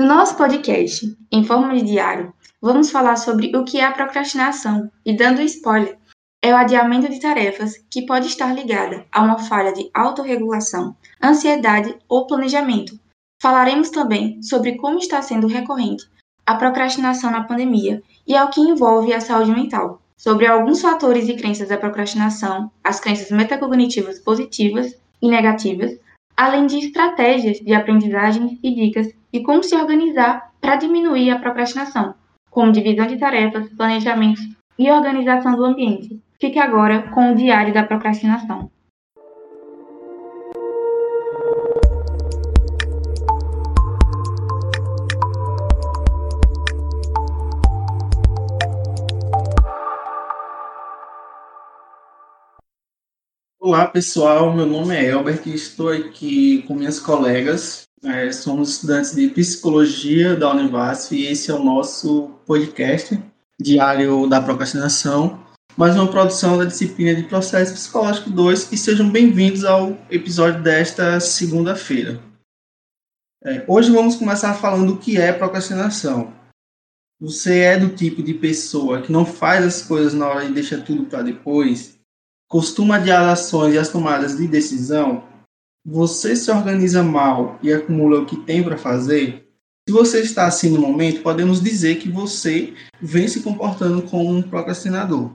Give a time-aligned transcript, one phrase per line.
[0.00, 4.90] No nosso podcast, em forma de diário, vamos falar sobre o que é a procrastinação
[5.04, 5.98] e, dando spoiler,
[6.42, 11.94] é o adiamento de tarefas que pode estar ligada a uma falha de autorregulação, ansiedade
[12.08, 12.98] ou planejamento.
[13.42, 16.08] Falaremos também sobre como está sendo recorrente
[16.46, 21.36] a procrastinação na pandemia e ao que envolve a saúde mental, sobre alguns fatores e
[21.36, 25.98] crenças da procrastinação, as crenças metacognitivas positivas e negativas,
[26.40, 32.14] além de estratégias de aprendizagem e dicas de como se organizar para diminuir a procrastinação,
[32.50, 34.40] como divisão de tarefas, planejamento
[34.78, 36.18] e organização do ambiente.
[36.40, 38.70] Fique agora com o Diário da Procrastinação.
[53.70, 57.84] Olá pessoal, meu nome é Elbert e estou aqui com minhas colegas.
[58.02, 63.16] É, somos estudantes de psicologia da Univasf e esse é o nosso podcast
[63.60, 69.64] Diário da Procrastinação, mais uma produção da disciplina de Processo Psicológico 2 e sejam bem-vindos
[69.64, 72.20] ao episódio desta segunda-feira.
[73.44, 76.34] É, hoje vamos começar falando o que é procrastinação.
[77.20, 80.76] Você é do tipo de pessoa que não faz as coisas na hora e deixa
[80.76, 81.99] tudo para depois?
[82.50, 85.22] Costuma adiar ações e as tomadas de decisão,
[85.86, 89.48] você se organiza mal e acumula o que tem para fazer,
[89.88, 94.42] se você está assim no momento, podemos dizer que você vem se comportando como um
[94.42, 95.32] procrastinador.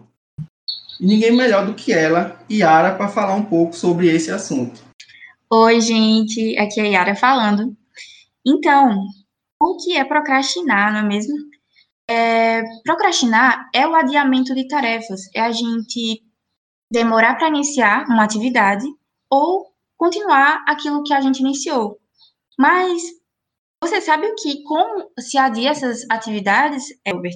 [1.00, 4.82] E ninguém melhor do que ela, Yara, para falar um pouco sobre esse assunto.
[5.50, 7.76] Oi, gente, aqui é a Yara falando.
[8.46, 9.04] Então,
[9.62, 11.36] o que é procrastinar, não é mesmo?
[12.10, 16.24] É, procrastinar é o adiamento de tarefas, é a gente
[16.92, 18.86] demorar para iniciar uma atividade
[19.30, 22.00] ou continuar aquilo que a gente iniciou.
[22.58, 23.02] Mas
[23.84, 27.36] você sabe o que, como se adia essas atividades, Albert?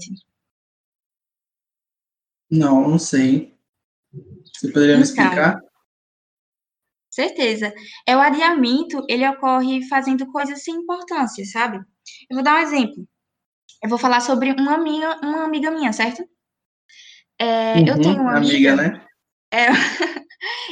[2.50, 3.56] Não, não sei.
[4.54, 5.62] Você poderia me então, explicar?
[7.12, 7.74] Certeza.
[8.08, 11.78] É o adiamento, ele ocorre fazendo coisas sem importância, sabe?
[12.30, 13.08] Eu vou dar um exemplo.
[13.84, 16.28] Eu vou falar sobre uma amiga, uma amiga minha, certo?
[17.38, 19.09] É, uhum, eu tenho uma amiga, amiga né?
[19.52, 19.68] É,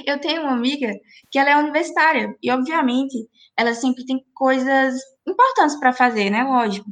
[0.05, 0.91] eu tenho uma amiga
[1.31, 3.15] que ela é universitária e, obviamente,
[3.57, 4.95] ela sempre tem coisas
[5.27, 6.43] importantes para fazer, né?
[6.43, 6.89] Lógico.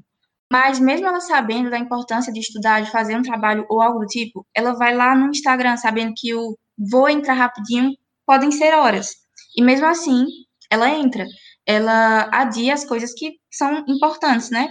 [0.52, 4.06] Mas mesmo ela sabendo da importância de estudar, de fazer um trabalho ou algo do
[4.06, 7.92] tipo, ela vai lá no Instagram sabendo que o vou entrar rapidinho
[8.26, 9.10] podem ser horas.
[9.58, 10.26] E mesmo assim,
[10.70, 11.26] ela entra.
[11.66, 14.70] Ela adia as coisas que são importantes, né?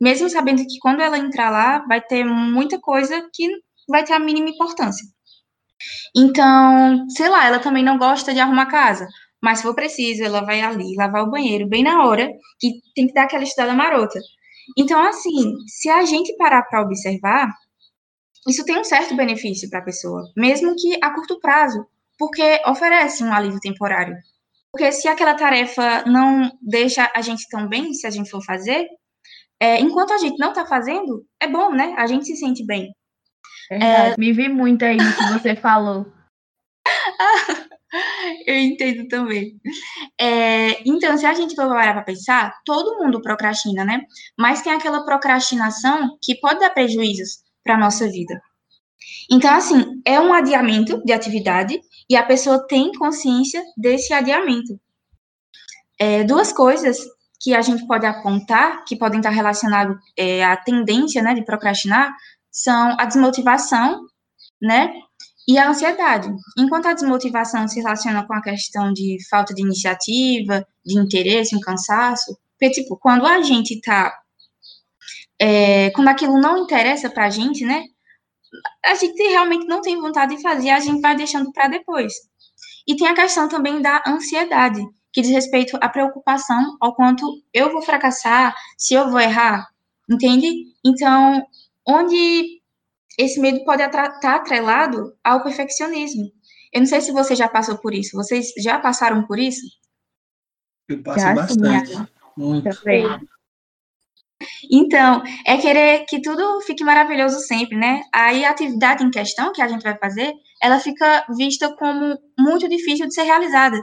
[0.00, 3.48] Mesmo sabendo que quando ela entrar lá, vai ter muita coisa que
[3.88, 5.06] vai ter a mínima importância.
[6.16, 9.06] Então, sei lá, ela também não gosta de arrumar casa,
[9.42, 13.06] mas se for preciso, ela vai ali lavar o banheiro bem na hora, que tem
[13.06, 14.18] que dar aquela estudada marota.
[14.78, 17.50] Então, assim, se a gente parar para observar,
[18.48, 21.86] isso tem um certo benefício para a pessoa, mesmo que a curto prazo,
[22.18, 24.16] porque oferece um alívio temporário.
[24.70, 28.86] Porque se aquela tarefa não deixa a gente tão bem, se a gente for fazer,
[29.60, 31.94] é, enquanto a gente não está fazendo, é bom, né?
[31.96, 32.92] A gente se sente bem.
[33.82, 34.14] É...
[34.18, 36.06] Me vi muito aí no que você falou.
[38.46, 39.60] Eu entendo também.
[40.20, 44.02] É, então, se a gente for parar para pensar, todo mundo procrastina, né?
[44.36, 48.40] Mas tem aquela procrastinação que pode dar prejuízos para a nossa vida.
[49.30, 54.78] Então, assim, é um adiamento de atividade e a pessoa tem consciência desse adiamento.
[55.98, 56.98] É, duas coisas
[57.40, 62.12] que a gente pode apontar, que podem estar relacionadas é, à tendência né, de procrastinar,
[62.54, 64.06] são a desmotivação,
[64.62, 64.94] né?
[65.46, 66.32] E a ansiedade.
[66.56, 71.60] Enquanto a desmotivação se relaciona com a questão de falta de iniciativa, de interesse, um
[71.60, 74.16] cansaço, porque, tipo, quando a gente tá.
[75.38, 77.82] É, quando aquilo não interessa pra gente, né?
[78.86, 82.12] A gente realmente não tem vontade de fazer, a gente vai deixando para depois.
[82.86, 84.80] E tem a questão também da ansiedade,
[85.12, 89.66] que diz respeito à preocupação ao quanto eu vou fracassar, se eu vou errar,
[90.08, 90.66] entende?
[90.84, 91.44] Então,
[91.86, 92.60] onde
[93.18, 96.30] esse medo pode estar tá atrelado ao perfeccionismo.
[96.72, 98.16] Eu não sei se você já passou por isso.
[98.16, 99.62] Vocês já passaram por isso?
[100.88, 101.96] Eu passo já, bastante.
[101.96, 102.68] Sim, muito.
[102.78, 103.06] Também.
[104.70, 108.02] Então, é querer que tudo fique maravilhoso sempre, né?
[108.12, 112.68] Aí a atividade em questão que a gente vai fazer, ela fica vista como muito
[112.68, 113.80] difícil de ser realizada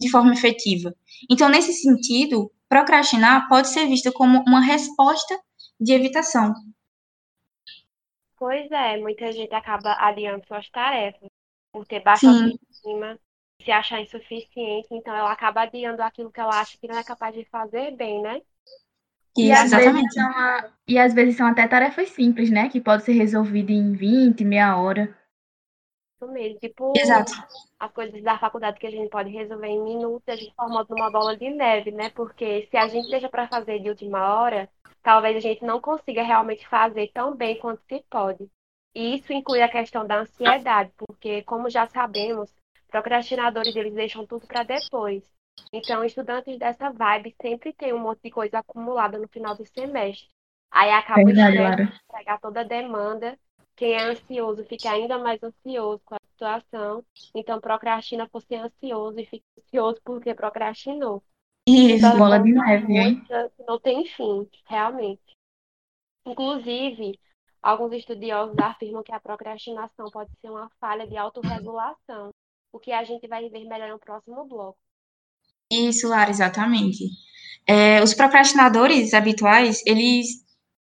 [0.00, 0.92] de forma efetiva.
[1.30, 5.38] Então, nesse sentido, procrastinar pode ser vista como uma resposta
[5.80, 6.52] de evitação.
[8.42, 11.28] Pois é, muita gente acaba adiando suas tarefas
[11.72, 13.18] por ter baixa autoestima,
[13.62, 17.34] se achar insuficiente, então ela acaba adiando aquilo que ela acha que não é capaz
[17.34, 18.42] de fazer bem, né?
[19.36, 20.14] E às, vezes exatamente.
[20.14, 22.68] são a- e às vezes são até tarefas simples, né?
[22.70, 25.14] Que pode ser resolvida em 20, meia hora.
[26.20, 26.58] Isso mesmo.
[26.60, 27.32] Tipo, Exato.
[27.78, 31.10] as coisas da faculdade que a gente pode resolver em minutos, a gente formando uma
[31.10, 32.10] bola de neve, né?
[32.10, 34.70] Porque se a gente deixa para fazer de última hora,
[35.02, 38.48] talvez a gente não consiga realmente fazer tão bem quanto se pode.
[38.94, 42.54] E isso inclui a questão da ansiedade, porque, como já sabemos,
[42.88, 45.24] procrastinadores eles deixam tudo para depois.
[45.72, 50.28] Então, estudantes dessa vibe sempre tem um monte de coisa acumulada no final do semestre.
[50.70, 53.38] Aí acaba Verdade, de entregar toda a demanda.
[53.74, 57.04] Quem é ansioso fica ainda mais ansioso com a situação.
[57.34, 61.22] Então, procrastina por ser ansioso e fica ansioso porque procrastinou.
[61.66, 62.06] Isso.
[62.06, 63.22] Então, Bola de neve, hein?
[63.66, 65.22] não tem fim, realmente.
[66.26, 67.18] Inclusive,
[67.62, 72.30] alguns estudiosos afirmam que a procrastinação pode ser uma falha de autorregulação,
[72.72, 74.78] o que a gente vai ver melhor no próximo bloco.
[75.70, 77.04] Isso, Lara, exatamente.
[77.66, 80.44] É, os procrastinadores habituais, eles,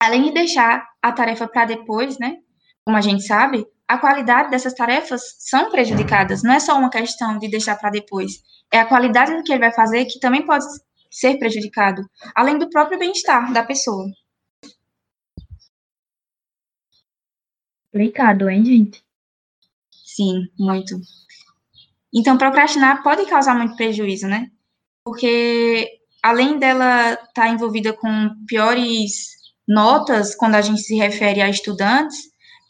[0.01, 2.37] além de deixar a tarefa para depois, né?
[2.85, 6.43] Como a gente sabe, a qualidade dessas tarefas são prejudicadas.
[6.43, 8.43] Não é só uma questão de deixar para depois.
[8.71, 10.67] É a qualidade do que ele vai fazer que também pode
[11.11, 12.03] ser prejudicado,
[12.35, 14.05] além do próprio bem-estar da pessoa.
[17.91, 19.03] Complicado, hein, gente?
[19.91, 21.01] Sim, muito.
[22.15, 24.51] Então, procrastinar pode causar muito prejuízo, né?
[25.03, 25.89] Porque
[26.23, 32.19] além dela estar envolvida com piores notas quando a gente se refere a estudantes,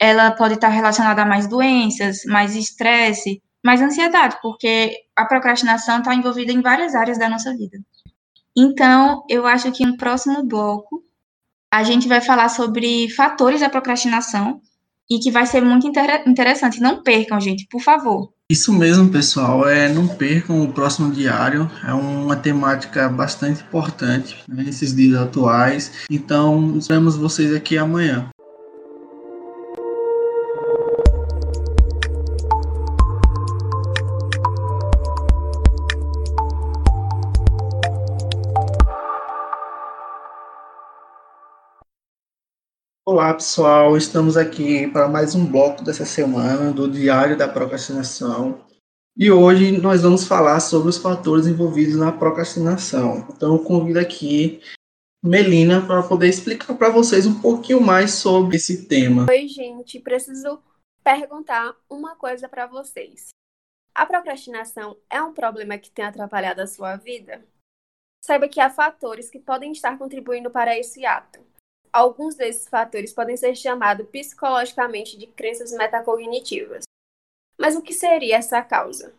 [0.00, 6.14] ela pode estar relacionada a mais doenças, mais estresse, mais ansiedade, porque a procrastinação está
[6.14, 7.78] envolvida em várias áreas da nossa vida.
[8.56, 11.02] Então, eu acho que no próximo bloco
[11.70, 14.60] a gente vai falar sobre fatores da procrastinação
[15.10, 16.80] e que vai ser muito inter- interessante.
[16.80, 18.32] Não percam, gente, por favor.
[18.50, 19.68] Isso mesmo, pessoal.
[19.68, 21.70] É, não percam o próximo diário.
[21.86, 25.92] É uma temática bastante importante né, nesses dias atuais.
[26.10, 28.28] Então, esperamos vocês aqui amanhã.
[43.18, 43.96] Olá, pessoal.
[43.96, 48.64] Estamos aqui para mais um bloco dessa semana do Diário da Procrastinação.
[49.16, 53.26] E hoje nós vamos falar sobre os fatores envolvidos na procrastinação.
[53.28, 54.62] Então, eu convido aqui
[55.20, 59.26] Melina para poder explicar para vocês um pouquinho mais sobre esse tema.
[59.28, 59.98] Oi, gente.
[59.98, 60.62] Preciso
[61.02, 63.30] perguntar uma coisa para vocês.
[63.92, 67.44] A procrastinação é um problema que tem atrapalhado a sua vida?
[68.24, 71.47] Saiba que há fatores que podem estar contribuindo para esse ato.
[71.92, 76.84] Alguns desses fatores podem ser chamados psicologicamente de crenças metacognitivas.
[77.58, 79.14] Mas o que seria essa causa?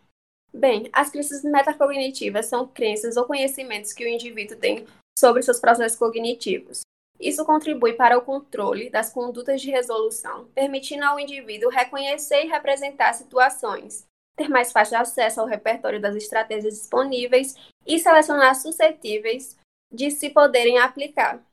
[0.52, 4.86] Bem, as crenças metacognitivas são crenças ou conhecimentos que o indivíduo tem
[5.18, 6.80] sobre seus processos cognitivos.
[7.20, 13.12] Isso contribui para o controle das condutas de resolução, permitindo ao indivíduo reconhecer e representar
[13.12, 17.54] situações, ter mais fácil acesso ao repertório das estratégias disponíveis
[17.86, 19.56] e selecionar suscetíveis
[19.92, 21.44] de se poderem aplicar.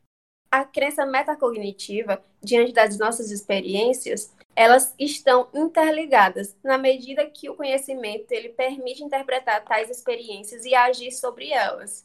[0.50, 8.32] A crença metacognitiva, diante das nossas experiências, elas estão interligadas na medida que o conhecimento
[8.32, 12.04] ele permite interpretar tais experiências e agir sobre elas.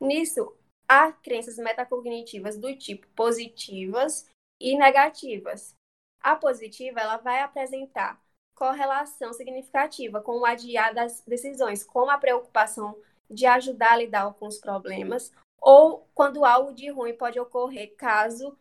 [0.00, 0.56] Nisso,
[0.88, 4.26] há crenças metacognitivas do tipo positivas
[4.60, 5.74] e negativas.
[6.20, 8.22] A positiva ela vai apresentar
[8.54, 12.96] correlação significativa com o adiar das decisões, como a preocupação
[13.28, 18.58] de ajudar a lidar com os problemas, ou quando algo de ruim pode ocorrer caso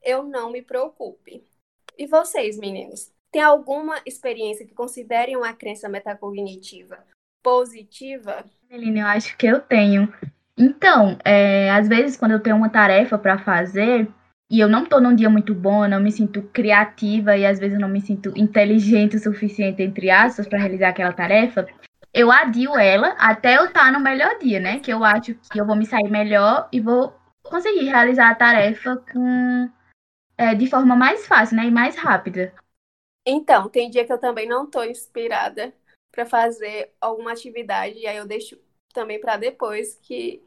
[0.00, 1.42] eu não me preocupe.
[1.98, 6.98] E vocês, meninos, tem alguma experiência que considerem uma crença metacognitiva
[7.42, 8.44] positiva?
[8.70, 10.12] Melina, eu acho que eu tenho.
[10.56, 14.08] Então, é, às vezes quando eu tenho uma tarefa para fazer
[14.50, 17.78] e eu não tô num dia muito bom, não me sinto criativa e às vezes
[17.78, 21.66] não me sinto inteligente o suficiente, entre aspas, para realizar aquela tarefa,
[22.14, 24.78] eu adio ela até eu estar no melhor dia, né?
[24.78, 28.96] Que eu acho que eu vou me sair melhor e vou conseguir realizar a tarefa
[29.12, 29.68] com,
[30.38, 31.64] é, de forma mais fácil, né?
[31.64, 32.54] E mais rápida.
[33.26, 35.74] Então, tem dia que eu também não tô inspirada
[36.12, 38.56] para fazer alguma atividade e aí eu deixo
[38.92, 40.40] também para depois, que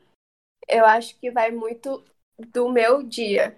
[0.69, 2.01] eu acho que vai muito
[2.37, 3.57] do meu dia.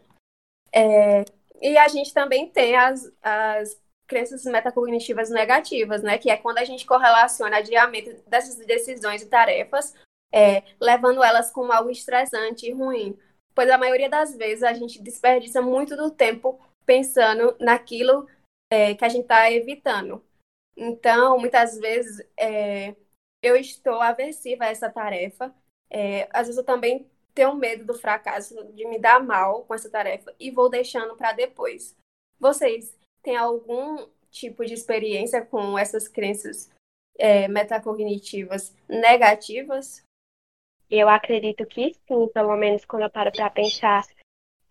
[0.74, 1.24] É,
[1.62, 6.18] e a gente também tem as, as crenças metacognitivas negativas, né?
[6.18, 9.94] Que é quando a gente correlaciona adiamento dessas decisões e tarefas,
[10.34, 13.18] é, levando elas como algo estressante e ruim.
[13.54, 18.28] Pois a maioria das vezes a gente desperdiça muito do tempo pensando naquilo
[18.72, 20.24] é, que a gente está evitando.
[20.76, 22.96] Então, muitas vezes, é,
[23.44, 25.54] eu estou aversiva a essa tarefa.
[25.90, 29.90] É, às vezes eu também tenho medo do fracasso, de me dar mal com essa
[29.90, 31.96] tarefa e vou deixando para depois.
[32.40, 36.72] Vocês têm algum tipo de experiência com essas crenças
[37.18, 40.04] é, metacognitivas negativas?
[40.90, 44.04] Eu acredito que sim, pelo menos quando eu paro para pensar,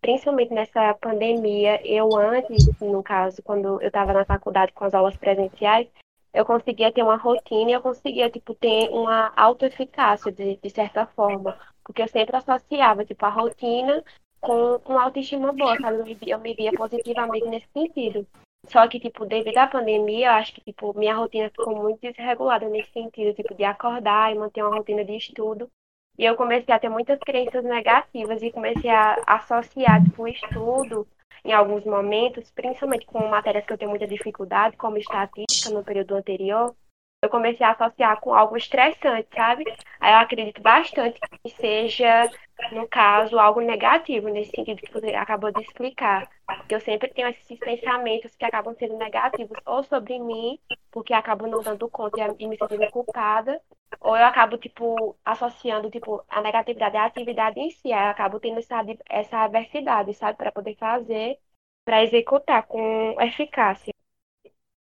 [0.00, 5.16] principalmente nessa pandemia, eu antes, no caso, quando eu estava na faculdade com as aulas
[5.16, 5.88] presenciais,
[6.32, 11.06] eu conseguia ter uma rotina e eu conseguia, tipo, ter uma autoeficácia, de, de certa
[11.06, 11.58] forma.
[11.84, 14.04] Porque eu sempre associava, tipo, a rotina
[14.40, 15.98] com uma autoestima boa, sabe?
[15.98, 18.26] Eu me, eu me via positivamente nesse sentido.
[18.66, 22.68] Só que, tipo, devido à pandemia, eu acho que, tipo, minha rotina ficou muito desregulada
[22.68, 25.70] nesse sentido, tipo, de acordar e manter uma rotina de estudo.
[26.18, 31.06] E eu comecei a ter muitas crenças negativas e comecei a associar, tipo, o estudo
[31.44, 36.16] em alguns momentos, principalmente com matérias que eu tenho muita dificuldade, como estatística no período
[36.16, 36.74] anterior,
[37.22, 39.64] eu comecei a associar com algo estressante, sabe?
[39.98, 42.30] Aí eu acredito bastante que seja,
[42.72, 46.28] no caso, algo negativo, nesse sentido que você acabou de explicar.
[46.58, 50.58] Porque eu sempre tenho esses pensamentos que acabam sendo negativos, ou sobre mim,
[50.90, 53.60] porque acabo não dando conta e me sentindo culpada,
[54.00, 57.92] ou eu acabo, tipo, associando, tipo, a negatividade à atividade em si.
[57.92, 60.36] Aí eu acabo tendo essa, essa adversidade, sabe?
[60.36, 61.38] Para poder fazer,
[61.84, 63.92] para executar com eficácia.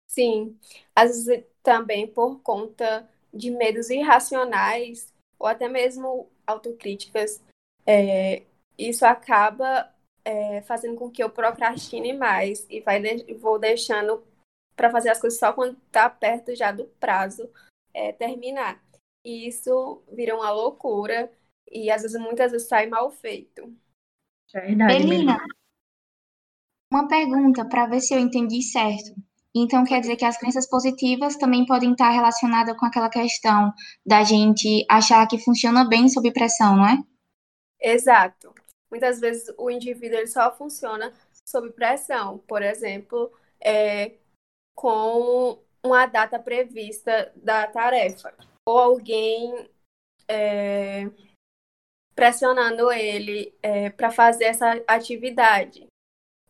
[0.08, 0.58] Sim,
[0.96, 7.42] às vezes também por conta de medos irracionais ou até mesmo autocríticas,
[7.90, 8.44] é,
[8.78, 9.92] isso acaba
[10.24, 14.24] é, fazendo com que eu procrastine mais e vai de vou deixando
[14.76, 17.50] para fazer as coisas só quando está perto já do prazo
[17.92, 18.80] é, terminar.
[19.26, 21.32] E isso vira uma loucura
[21.72, 23.74] e às vezes muitas vezes sai mal feito.
[24.54, 25.38] Verdade, Belina,
[26.94, 29.20] uma pergunta para ver se eu entendi certo.
[29.56, 33.74] Então, quer dizer que as crenças positivas também podem estar relacionadas com aquela questão
[34.06, 36.98] da gente achar que funciona bem sob pressão, não é?
[37.80, 38.54] Exato.
[38.90, 41.14] Muitas vezes o indivíduo ele só funciona
[41.46, 42.40] sob pressão.
[42.40, 43.32] Por exemplo,
[43.62, 44.16] é,
[44.76, 48.34] com uma data prevista da tarefa.
[48.66, 49.70] Ou alguém
[50.28, 51.10] é,
[52.16, 55.88] pressionando ele é, para fazer essa atividade.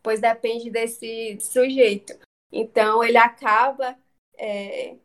[0.02, 2.18] Pois depende desse sujeito.
[2.52, 3.96] Então ele acaba
[4.36, 4.96] é,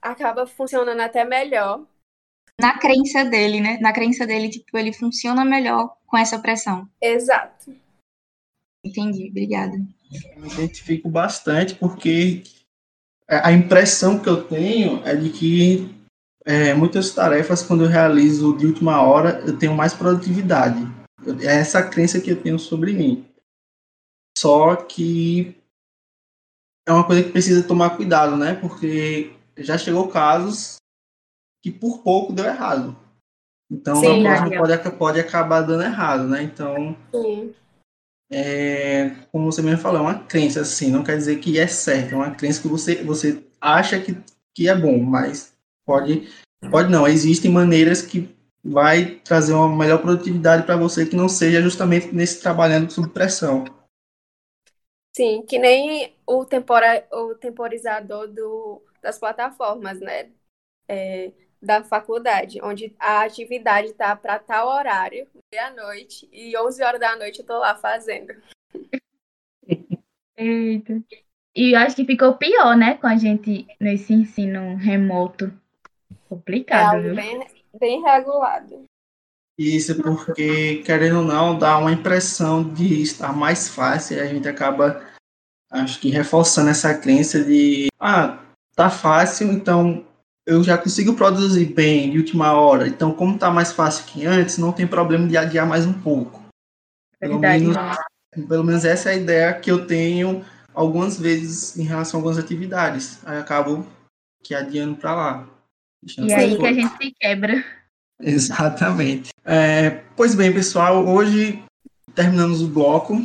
[0.00, 1.86] acaba funcionando até melhor.
[2.60, 3.78] Na crença dele, né?
[3.80, 6.88] Na crença dele, tipo, ele funciona melhor com essa pressão.
[7.00, 7.74] Exato.
[8.84, 9.76] Entendi, obrigada.
[10.36, 12.44] Eu me identifico bastante porque
[13.28, 15.90] a impressão que eu tenho é de que
[16.44, 20.80] é, muitas tarefas, quando eu realizo de última hora, eu tenho mais produtividade.
[21.42, 23.26] É essa crença que eu tenho sobre mim.
[24.36, 25.56] Só que
[26.86, 28.54] é uma coisa que precisa tomar cuidado, né?
[28.54, 30.76] Porque já chegou casos
[31.64, 32.94] que por pouco deu errado.
[33.72, 36.42] Então, Sim, na próxima pode, pode acabar dando errado, né?
[36.42, 36.94] Então,
[38.30, 42.12] é, como você mesmo falou, é uma crença, assim, não quer dizer que é certo,
[42.12, 44.14] é uma crença que você, você acha que,
[44.54, 45.56] que é bom, mas
[45.86, 46.28] pode,
[46.70, 48.28] pode não, existem maneiras que
[48.62, 53.64] vai trazer uma melhor produtividade para você que não seja justamente nesse trabalhando sob pressão.
[55.16, 60.30] Sim, que nem o, tempora, o temporizador do, das plataformas, né?
[60.86, 61.32] É,
[61.64, 67.38] da faculdade, onde a atividade está para tal horário, meia-noite, e 11 horas da noite
[67.38, 68.34] eu estou lá fazendo.
[70.36, 71.02] Eita.
[71.56, 75.52] E eu acho que ficou pior, né, com a gente nesse ensino remoto.
[76.28, 77.14] Complicado, é viu?
[77.14, 77.46] Bem,
[77.78, 78.84] bem regulado.
[79.56, 84.48] Isso porque, querendo ou não, dá uma impressão de estar mais fácil e a gente
[84.48, 85.00] acaba,
[85.70, 88.42] acho que, reforçando essa crença de, ah,
[88.74, 90.04] tá fácil, então
[90.46, 92.86] eu já consigo produzir bem de última hora.
[92.86, 96.42] Então, como tá mais fácil que antes, não tem problema de adiar mais um pouco.
[97.18, 97.76] Pelo, menos,
[98.48, 102.38] pelo menos essa é a ideia que eu tenho algumas vezes em relação a algumas
[102.38, 103.18] atividades.
[103.24, 103.86] Aí acabo
[104.42, 105.48] que adiando para lá.
[106.18, 107.64] E aí que a gente se quebra.
[108.20, 109.30] Exatamente.
[109.44, 111.62] É, pois bem, pessoal, hoje
[112.14, 113.24] terminamos o bloco.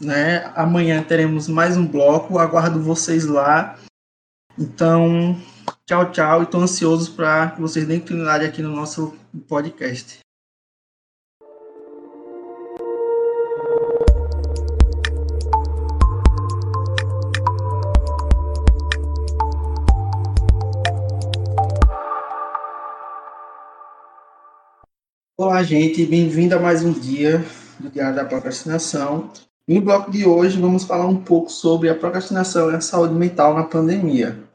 [0.00, 0.50] Né?
[0.56, 2.38] Amanhã teremos mais um bloco.
[2.38, 3.78] Aguardo vocês lá.
[4.58, 5.40] Então,
[5.86, 6.42] tchau, tchau.
[6.42, 9.14] Estou ansioso para que vocês deem continuidade aqui no nosso
[9.48, 10.18] podcast.
[25.36, 27.44] Olá, gente, bem-vindo a mais um dia
[27.78, 29.30] do Diário da Procrastinação.
[29.66, 33.54] No bloco de hoje, vamos falar um pouco sobre a procrastinação e a saúde mental
[33.54, 34.47] na pandemia.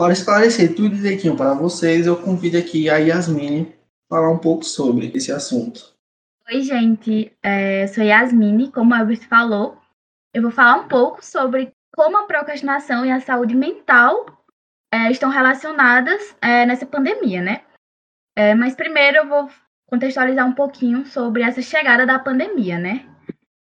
[0.00, 3.70] Para esclarecer tudo direitinho para vocês, eu convido aqui a Yasmine
[4.08, 5.92] falar um pouco sobre esse assunto.
[6.50, 7.30] Oi, gente.
[7.42, 9.76] É, sou Yasmine, como a Albert falou.
[10.32, 14.24] Eu vou falar um pouco sobre como a procrastinação e a saúde mental
[14.90, 17.60] é, estão relacionadas é, nessa pandemia, né?
[18.34, 19.50] É, mas primeiro eu vou
[19.86, 23.04] contextualizar um pouquinho sobre essa chegada da pandemia, né?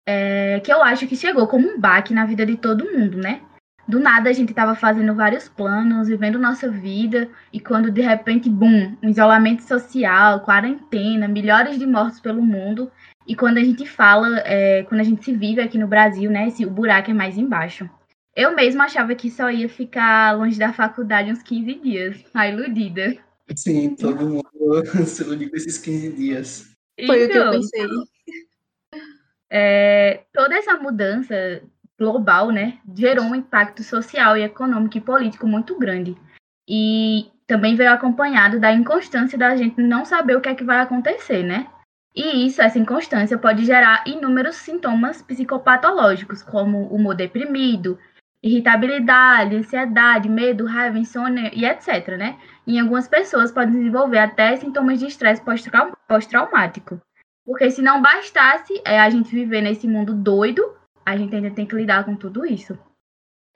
[0.06, 3.40] É, que eu acho que chegou como um baque na vida de todo mundo, né?
[3.88, 8.50] Do nada a gente estava fazendo vários planos, vivendo nossa vida, e quando de repente,
[8.50, 12.90] bum, um isolamento social, quarentena, milhares de mortos pelo mundo,
[13.26, 16.48] e quando a gente fala, é, quando a gente se vive aqui no Brasil, né,
[16.48, 17.88] esse, o buraco é mais embaixo.
[18.34, 23.16] Eu mesma achava que só ia ficar longe da faculdade uns 15 dias, a iludida.
[23.54, 24.42] Sim, todo mundo
[25.06, 26.70] se iludiu com esses 15 dias.
[27.06, 27.86] Foi então, o que eu então, pensei.
[29.48, 31.62] É, toda essa mudança
[31.98, 36.16] global, né, gerou um impacto social e econômico e político muito grande.
[36.68, 40.80] E também veio acompanhado da inconstância da gente não saber o que é que vai
[40.80, 41.68] acontecer, né?
[42.14, 47.98] E isso, essa inconstância, pode gerar inúmeros sintomas psicopatológicos, como humor deprimido,
[48.42, 52.38] irritabilidade, ansiedade, medo, raiva, insônia e etc, né?
[52.66, 55.42] Em algumas pessoas podem desenvolver até sintomas de estresse
[56.08, 57.00] pós-traumático.
[57.44, 60.62] Porque se não bastasse é, a gente viver nesse mundo doido,
[61.06, 62.76] a gente ainda tem que lidar com tudo isso.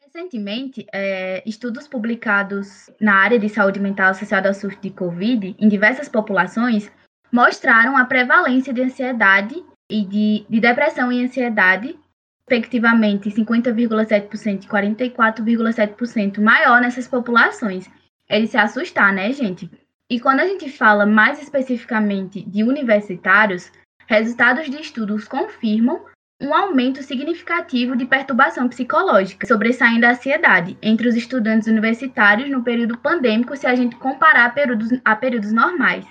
[0.00, 5.68] Recentemente, é, estudos publicados na área de saúde mental associada ao surto de Covid em
[5.68, 6.90] diversas populações
[7.32, 11.98] mostraram a prevalência de ansiedade e de, de depressão e ansiedade,
[12.48, 17.90] respectivamente 50,7% e 44,7% maior nessas populações.
[18.28, 19.68] É de se assustar, né, gente?
[20.08, 23.70] E quando a gente fala mais especificamente de universitários,
[24.08, 26.04] resultados de estudos confirmam
[26.40, 32.96] um aumento significativo de perturbação psicológica, sobressaindo a ansiedade entre os estudantes universitários no período
[32.96, 36.06] pandêmico se a gente comparar a períodos, a períodos normais.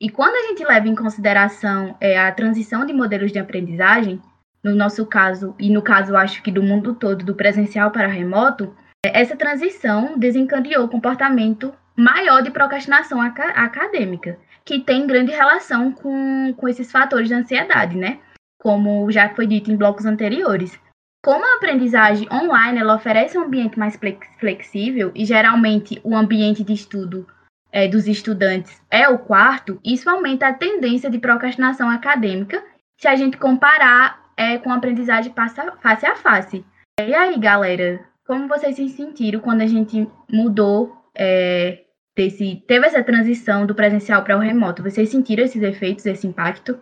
[0.00, 4.20] E quando a gente leva em consideração é, a transição de modelos de aprendizagem,
[4.62, 8.74] no nosso caso, e no caso acho que do mundo todo, do presencial para remoto,
[9.04, 16.52] é, essa transição desencadeou o comportamento maior de procrastinação acadêmica, que tem grande relação com,
[16.56, 18.18] com esses fatores de ansiedade, né?
[18.64, 20.80] Como já foi dito em blocos anteriores.
[21.22, 23.98] Como a aprendizagem online ela oferece um ambiente mais
[24.38, 27.26] flexível e geralmente o ambiente de estudo
[27.70, 32.62] é, dos estudantes é o quarto, isso aumenta a tendência de procrastinação acadêmica
[32.98, 36.64] se a gente comparar é, com a aprendizagem face a face.
[37.00, 41.82] E aí, galera, como vocês se sentiram quando a gente mudou é,
[42.16, 44.82] desse, teve essa transição do presencial para o remoto?
[44.82, 46.78] Vocês sentiram esses efeitos, esse impacto?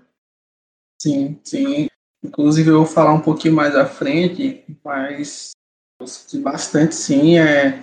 [1.03, 1.89] Sim, sim.
[2.25, 5.51] Inclusive eu vou falar um pouquinho mais à frente, mas
[6.01, 7.83] eu senti bastante sim é,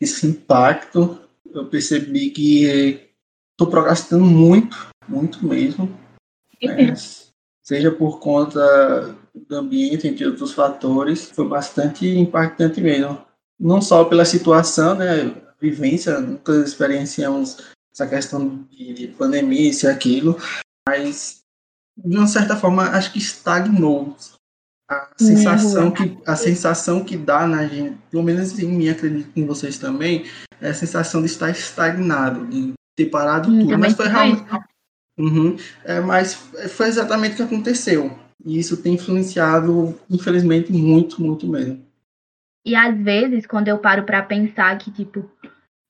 [0.00, 1.20] esse impacto.
[1.52, 3.10] Eu percebi que
[3.50, 5.94] estou procrastinando muito, muito mesmo.
[6.62, 6.94] Né?
[7.62, 13.22] Seja por conta do ambiente, entre outros fatores, foi bastante impactante mesmo.
[13.60, 17.58] Não só pela situação, né, vivência, nunca experienciamos
[17.92, 20.38] essa questão de pandemia, isso e aquilo,
[20.88, 21.41] mas
[21.96, 24.16] de uma certa forma, acho que estagnou.
[24.88, 29.46] A sensação, que, a sensação que dá na gente, pelo menos em mim, acredito em
[29.46, 30.26] vocês também,
[30.60, 33.78] é a sensação de estar estagnado, de ter parado hum, tudo.
[33.78, 34.44] Mas foi realmente.
[35.18, 38.18] Uhum, é, mas foi exatamente o que aconteceu.
[38.44, 41.84] E isso tem influenciado, infelizmente, muito, muito mesmo.
[42.64, 45.30] E às vezes, quando eu paro para pensar que, tipo,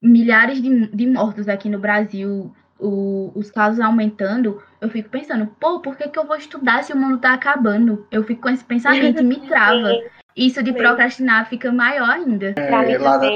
[0.03, 5.81] milhares de, de mortos aqui no Brasil, o, os casos aumentando, eu fico pensando, pô,
[5.81, 8.07] por que, que eu vou estudar se o mundo tá acabando?
[8.11, 9.89] Eu fico com esse pensamento e me trava.
[10.37, 12.55] Isso de procrastinar fica maior ainda.
[12.57, 13.29] É, Lara...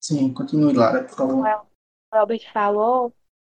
[0.00, 1.66] Sim, continue, Lara, por favor.
[2.12, 3.14] O Albert falou,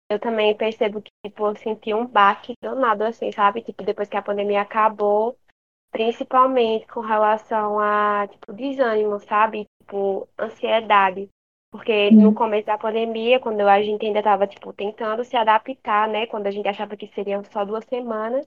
[0.09, 3.62] eu também percebo que, tipo, eu senti um baque do nada, assim, sabe?
[3.62, 5.37] Tipo, depois que a pandemia acabou,
[5.90, 9.66] principalmente com relação a, tipo, desânimo, sabe?
[9.83, 11.29] Tipo, ansiedade.
[11.74, 12.34] Porque no uhum.
[12.34, 16.24] começo da pandemia, quando a gente ainda estava, tipo, tentando se adaptar, né?
[16.24, 18.46] Quando a gente achava que seriam só duas semanas.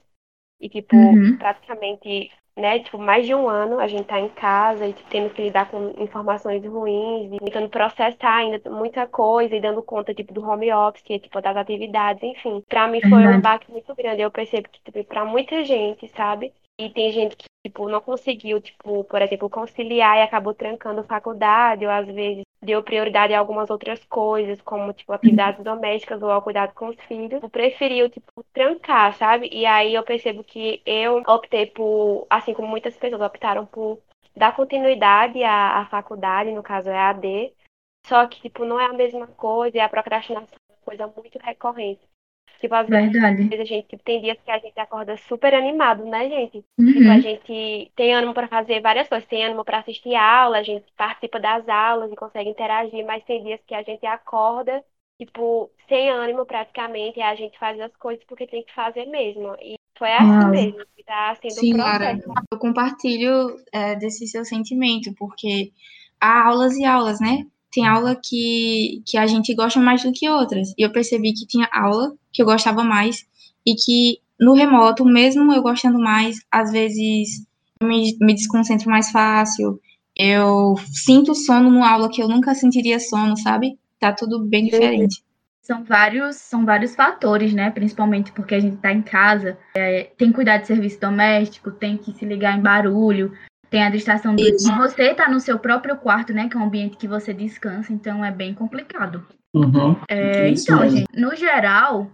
[0.62, 1.38] E, tipo, uhum.
[1.38, 2.80] praticamente, né?
[2.80, 5.70] Tipo, mais de um ano a gente tá em casa e tipo, tendo que lidar
[5.70, 7.34] com informações ruins.
[7.34, 11.58] E tentando processar ainda muita coisa e dando conta, tipo, do home office, tipo, das
[11.58, 12.64] atividades, enfim.
[12.70, 13.36] Pra mim foi uhum.
[13.36, 14.22] um baque muito grande.
[14.22, 16.54] Eu percebo que, tipo, pra muita gente, sabe?
[16.80, 21.86] E tem gente que, tipo, não conseguiu, tipo, por exemplo, conciliar e acabou trancando faculdade,
[21.86, 26.42] ou às vezes deu prioridade a algumas outras coisas, como, tipo, atividades domésticas ou ao
[26.42, 27.42] cuidado com os filhos.
[27.52, 29.50] Preferiu, tipo, trancar, sabe?
[29.52, 34.00] E aí eu percebo que eu optei por, assim como muitas pessoas optaram por
[34.36, 37.54] dar continuidade à, à faculdade, no caso é a AD,
[38.06, 41.38] só que, tipo, não é a mesma coisa e a procrastinação é uma coisa muito
[41.40, 42.02] recorrente.
[42.60, 43.50] Tipo, às Verdade.
[43.50, 46.66] vezes a gente tipo, tem dias que a gente acorda super animado, né, gente?
[46.80, 46.94] Uhum.
[46.94, 50.64] Tipo, a gente tem ânimo para fazer várias coisas, tem ânimo para assistir aula, a
[50.64, 54.84] gente participa das aulas e consegue interagir, mas tem dias que a gente acorda,
[55.20, 59.56] tipo, sem ânimo praticamente, e a gente faz as coisas porque tem que fazer mesmo.
[59.62, 60.50] E foi assim Uau.
[60.50, 62.38] mesmo, que tá sendo Sim, processo.
[62.52, 65.72] eu compartilho é, desse seu sentimento, porque
[66.22, 67.46] há aulas e aulas, né?
[67.78, 70.74] Tem aula que, que a gente gosta mais do que outras.
[70.76, 73.24] E eu percebi que tinha aula que eu gostava mais
[73.64, 77.46] e que no remoto, mesmo eu gostando mais, às vezes
[77.80, 79.80] eu me, me desconcentro mais fácil.
[80.16, 83.78] Eu sinto sono numa aula que eu nunca sentiria sono, sabe?
[84.00, 85.24] Tá tudo bem diferente.
[85.62, 87.70] São vários, são vários fatores, né?
[87.70, 91.96] Principalmente porque a gente tá em casa, é, tem que cuidar de serviço doméstico, tem
[91.96, 93.32] que se ligar em barulho,
[93.70, 94.70] tem a distração Isso.
[94.70, 96.48] de você tá no seu próprio quarto, né?
[96.50, 99.26] Que é um ambiente que você descansa, então é bem complicado.
[99.54, 99.96] Uhum.
[100.10, 100.98] É, então, mesmo.
[100.98, 102.10] gente, no geral,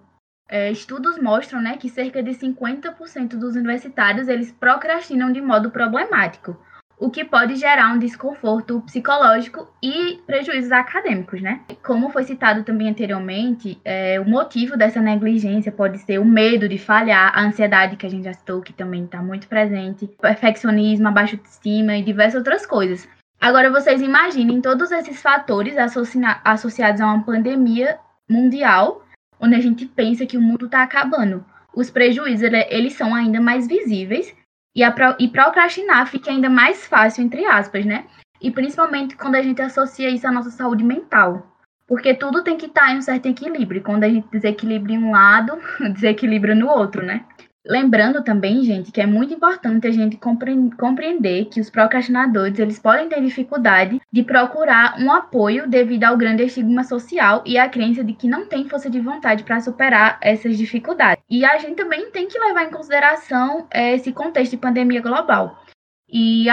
[0.50, 6.58] é, estudos mostram né, que cerca de 50% dos universitários eles procrastinam de modo problemático,
[7.00, 11.62] o que pode gerar um desconforto psicológico e prejuízos acadêmicos, né?
[11.84, 16.78] Como foi citado também anteriormente, é, o motivo dessa negligência pode ser o medo de
[16.78, 21.12] falhar, a ansiedade que a gente já citou, que também está muito presente, perfeccionismo, a
[21.12, 23.08] baixa autoestima e diversas outras coisas.
[23.42, 27.98] Agora, vocês imaginem todos esses fatores associa- associados a uma pandemia
[28.30, 29.06] mundial,
[29.40, 31.44] onde a gente pensa que o mundo está acabando.
[31.76, 34.34] Os prejuízos, ele- eles são ainda mais visíveis
[34.76, 38.06] e, a e procrastinar fica ainda mais fácil, entre aspas, né?
[38.42, 41.50] E principalmente quando a gente associa isso à nossa saúde mental.
[41.88, 43.84] Porque tudo tem que estar em um certo equilíbrio.
[43.84, 45.60] Quando a gente desequilibra em um lado,
[45.94, 47.26] desequilibra no outro, né?
[47.66, 52.78] Lembrando também, gente, que é muito importante a gente compre- compreender que os procrastinadores eles
[52.78, 58.04] podem ter dificuldade de procurar um apoio devido ao grande estigma social e à crença
[58.04, 61.24] de que não tem força de vontade para superar essas dificuldades.
[61.30, 65.64] E a gente também tem que levar em consideração eh, esse contexto de pandemia global.
[66.10, 66.48] E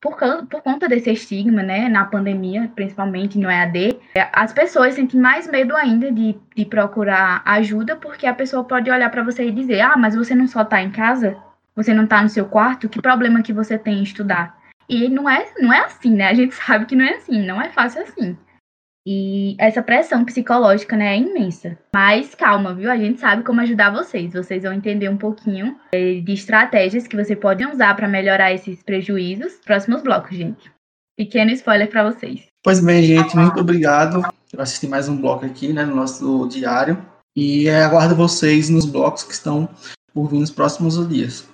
[0.00, 5.20] por, por conta desse estigma, né, na pandemia, principalmente no EAD, é, as pessoas sentem
[5.20, 9.52] mais medo ainda de, de procurar ajuda, porque a pessoa pode olhar para você e
[9.52, 11.36] dizer: ah, mas você não só está em casa,
[11.74, 14.56] você não está no seu quarto, que problema que você tem em estudar?
[14.88, 16.28] E não é, não é assim, né?
[16.28, 18.36] A gente sabe que não é assim, não é fácil assim.
[19.10, 21.78] E essa pressão psicológica, né, é imensa.
[21.94, 22.90] Mas calma, viu?
[22.90, 24.34] A gente sabe como ajudar vocês.
[24.34, 28.82] Vocês vão entender um pouquinho eh, de estratégias que você pode usar para melhorar esses
[28.82, 29.54] prejuízos.
[29.64, 30.70] Próximos blocos, gente.
[31.16, 32.48] Pequeno spoiler para vocês.
[32.62, 37.02] Pois bem, gente, muito obrigado por assistir mais um bloco aqui, né, no nosso diário.
[37.34, 39.70] E eh, aguardo vocês nos blocos que estão
[40.12, 41.48] por vir nos próximos dias.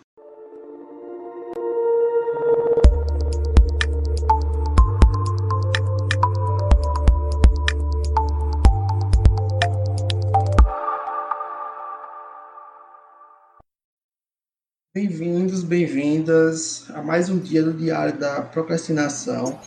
[14.97, 19.59] Bem-vindos, bem-vindas a mais um dia do Diário da Procrastinação.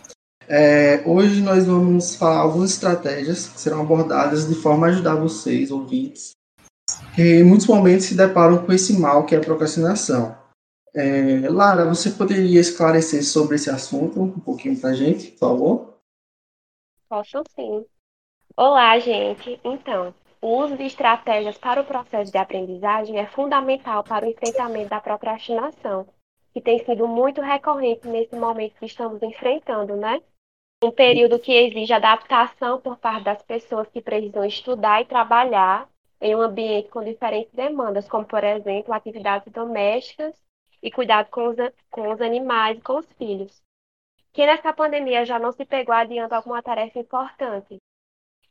[0.48, 5.70] É, hoje nós vamos falar algumas estratégias que serão abordadas de forma a ajudar vocês,
[5.70, 6.32] ouvintes,
[7.14, 10.34] que em muitos momentos se deparam com esse mal que é a procrastinação.
[10.96, 16.00] É, Lara, você poderia esclarecer sobre esse assunto um pouquinho para a gente, por favor?
[17.10, 17.86] Posso sim.
[18.56, 19.60] Olá, gente.
[19.62, 24.90] Então, o uso de estratégias para o processo de aprendizagem é fundamental para o enfrentamento
[24.90, 26.08] da procrastinação,
[26.54, 30.22] que tem sido muito recorrente nesse momento que estamos enfrentando, né?
[30.84, 35.90] Um período que exige adaptação por parte das pessoas que precisam estudar e trabalhar
[36.22, 40.36] em um ambiente com diferentes demandas, como, por exemplo, atividades domésticas
[40.82, 41.58] e cuidado com os,
[41.90, 43.62] com os animais e com os filhos.
[44.34, 47.78] Quem nessa pandemia já não se pegou adiando alguma tarefa importante?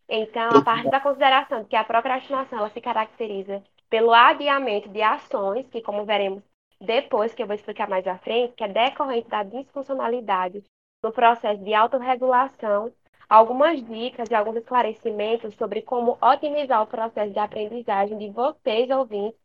[0.09, 5.03] Então, a partir da consideração de que a procrastinação ela se caracteriza pelo adiamento de
[5.03, 6.42] ações, que como veremos
[6.81, 10.62] depois, que eu vou explicar mais à frente, que é decorrente da disfuncionalidade
[11.03, 12.92] no processo de autorregulação,
[13.29, 19.40] algumas dicas e alguns esclarecimentos sobre como otimizar o processo de aprendizagem de vocês, ouvintes,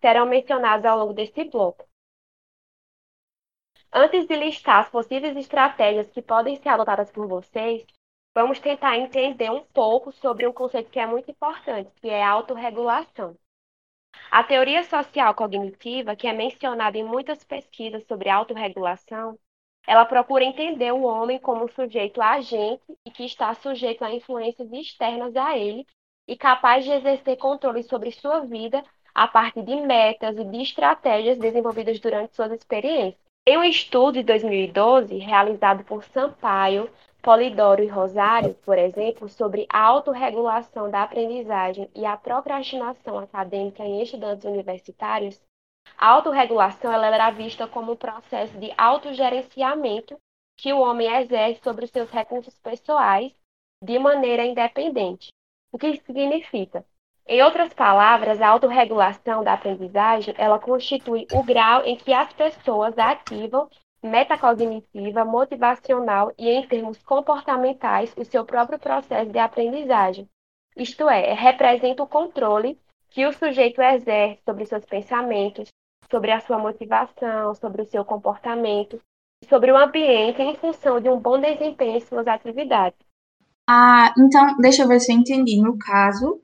[0.00, 1.86] serão mencionados ao longo deste bloco.
[3.92, 7.84] Antes de listar as possíveis estratégias que podem ser adotadas por vocês,
[8.34, 12.30] vamos tentar entender um pouco sobre um conceito que é muito importante, que é a
[12.30, 13.36] autorregulação.
[14.30, 19.38] A teoria social cognitiva, que é mencionada em muitas pesquisas sobre autorregulação,
[19.86, 24.70] ela procura entender o homem como um sujeito agente e que está sujeito a influências
[24.70, 25.86] externas a ele
[26.26, 31.38] e capaz de exercer controle sobre sua vida a partir de metas e de estratégias
[31.38, 33.18] desenvolvidas durante suas experiências.
[33.46, 36.90] Em um estudo de 2012, realizado por Sampaio,
[37.22, 44.00] Polidoro e Rosário, por exemplo, sobre a autorregulação da aprendizagem e a procrastinação acadêmica em
[44.02, 45.40] estudantes universitários,
[45.96, 50.16] a autorregulação ela era vista como um processo de autogerenciamento
[50.56, 53.32] que o homem exerce sobre os seus recursos pessoais
[53.82, 55.32] de maneira independente.
[55.72, 56.84] O que isso significa?
[57.26, 62.96] Em outras palavras, a autorregulação da aprendizagem, ela constitui o grau em que as pessoas
[62.96, 63.68] ativam
[64.02, 70.28] metacognitiva, motivacional e, em termos comportamentais, o seu próprio processo de aprendizagem.
[70.76, 72.78] Isto é, representa o controle
[73.10, 75.68] que o sujeito exerce sobre seus pensamentos,
[76.10, 79.00] sobre a sua motivação, sobre o seu comportamento,
[79.48, 82.98] sobre o ambiente em função de um bom desempenho em suas atividades.
[83.66, 85.60] Ah, então, deixa eu ver se eu entendi.
[85.60, 86.40] No caso,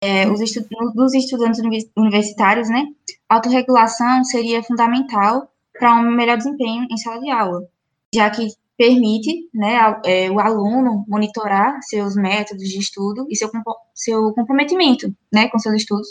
[0.00, 0.60] é, os estu
[0.94, 1.60] dos estudantes
[1.96, 2.86] universitários, né,
[3.28, 7.66] autorregulação seria fundamental para um melhor desempenho em sala de aula,
[8.14, 13.50] já que permite né, é, o aluno monitorar seus métodos de estudo e seu,
[13.94, 16.08] seu comprometimento né, com seus estudos,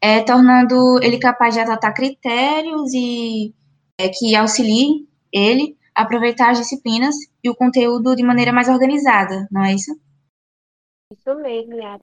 [0.00, 3.54] é, tornando ele capaz de adotar critérios e
[3.98, 9.48] é, que auxiliem ele a aproveitar as disciplinas e o conteúdo de maneira mais organizada,
[9.50, 9.98] não é isso?
[11.10, 12.02] Isso mesmo, Yara.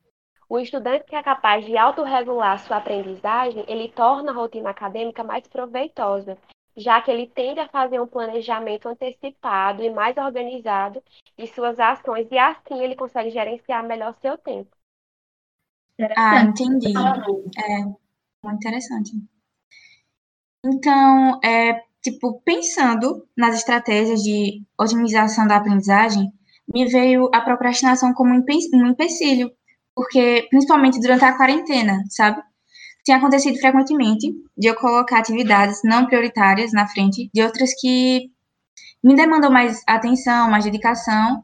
[0.49, 5.47] O estudante que é capaz de autorregular sua aprendizagem, ele torna a rotina acadêmica mais
[5.47, 6.37] proveitosa
[6.75, 11.01] já que ele tende a fazer um planejamento antecipado e mais organizado
[11.37, 14.75] de suas ações, e assim ele consegue gerenciar melhor seu tempo.
[16.15, 16.93] Ah, entendi.
[17.57, 17.79] É
[18.43, 19.11] muito interessante.
[20.65, 26.31] Então, é, tipo, pensando nas estratégias de otimização da aprendizagem,
[26.67, 29.51] me veio a procrastinação como um empecilho,
[29.93, 32.41] porque, principalmente durante a quarentena, sabe?
[33.03, 38.31] Tem acontecido frequentemente de eu colocar atividades não prioritárias na frente de outras que
[39.03, 41.43] me demandam mais atenção, mais dedicação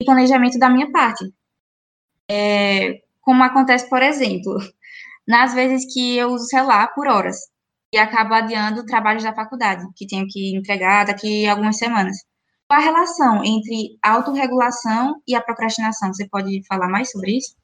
[0.00, 1.32] e planejamento da minha parte.
[2.30, 4.56] É, como acontece, por exemplo,
[5.28, 7.36] nas vezes que eu uso o celular por horas
[7.92, 12.16] e acabo adiando trabalhos da faculdade, que tenho que entregar daqui a algumas semanas.
[12.68, 16.12] Qual a relação entre autorregulação e a procrastinação?
[16.12, 17.54] Você pode falar mais sobre isso?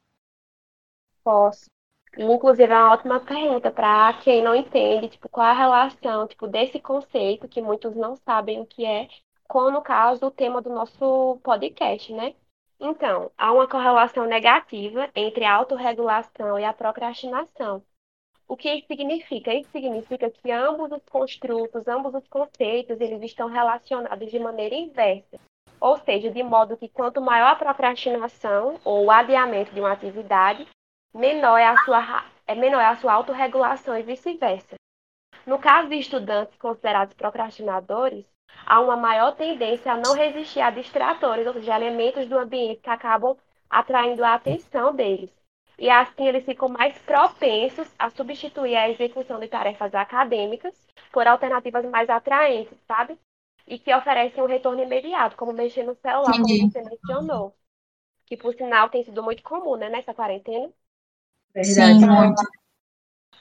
[1.23, 1.72] Posso.
[2.17, 6.79] Inclusive, é uma ótima pergunta para quem não entende, tipo, qual a relação, tipo, desse
[6.79, 9.07] conceito, que muitos não sabem o que é,
[9.47, 12.35] com, no caso, o tema do nosso podcast, né?
[12.79, 17.83] Então, há uma correlação negativa entre a autorregulação e a procrastinação.
[18.47, 19.53] O que isso significa?
[19.53, 25.39] Isso significa que ambos os construtos, ambos os conceitos, eles estão relacionados de maneira inversa.
[25.79, 30.67] Ou seja, de modo que quanto maior a procrastinação ou o adiamento de uma atividade,
[31.13, 34.75] menor é a sua, é menor é a sua autorregulação e vice-versa.
[35.45, 38.25] No caso de estudantes considerados procrastinadores,
[38.65, 42.89] há uma maior tendência a não resistir a distratores, ou seja, elementos do ambiente que
[42.89, 43.37] acabam
[43.69, 45.31] atraindo a atenção deles.
[45.77, 50.73] E assim eles ficam mais propensos a substituir a execução de tarefas acadêmicas
[51.11, 53.17] por alternativas mais atraentes, sabe?
[53.67, 56.59] E que oferecem um retorno imediato, como mexer no celular, Entendi.
[56.59, 57.55] como você mencionou.
[58.25, 60.71] Que, por sinal, tem sido muito comum, né, nessa quarentena.
[61.53, 61.99] Verdade.
[61.99, 62.41] Sim, muito.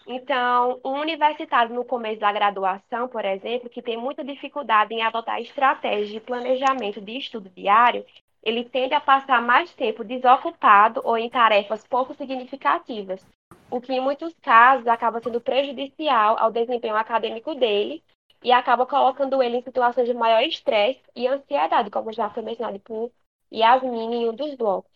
[0.06, 5.40] Então, um universitário no começo da graduação, por exemplo, que tem muita dificuldade em adotar
[5.40, 8.04] estratégias de planejamento de estudo diário,
[8.42, 13.24] ele tende a passar mais tempo desocupado ou em tarefas pouco significativas,
[13.70, 18.02] o que em muitos casos acaba sendo prejudicial ao desempenho acadêmico dele
[18.42, 22.80] e acaba colocando ele em situações de maior estresse e ansiedade, como já foi mencionado
[22.80, 23.12] por
[23.52, 24.91] Yasmin em um dos blocos.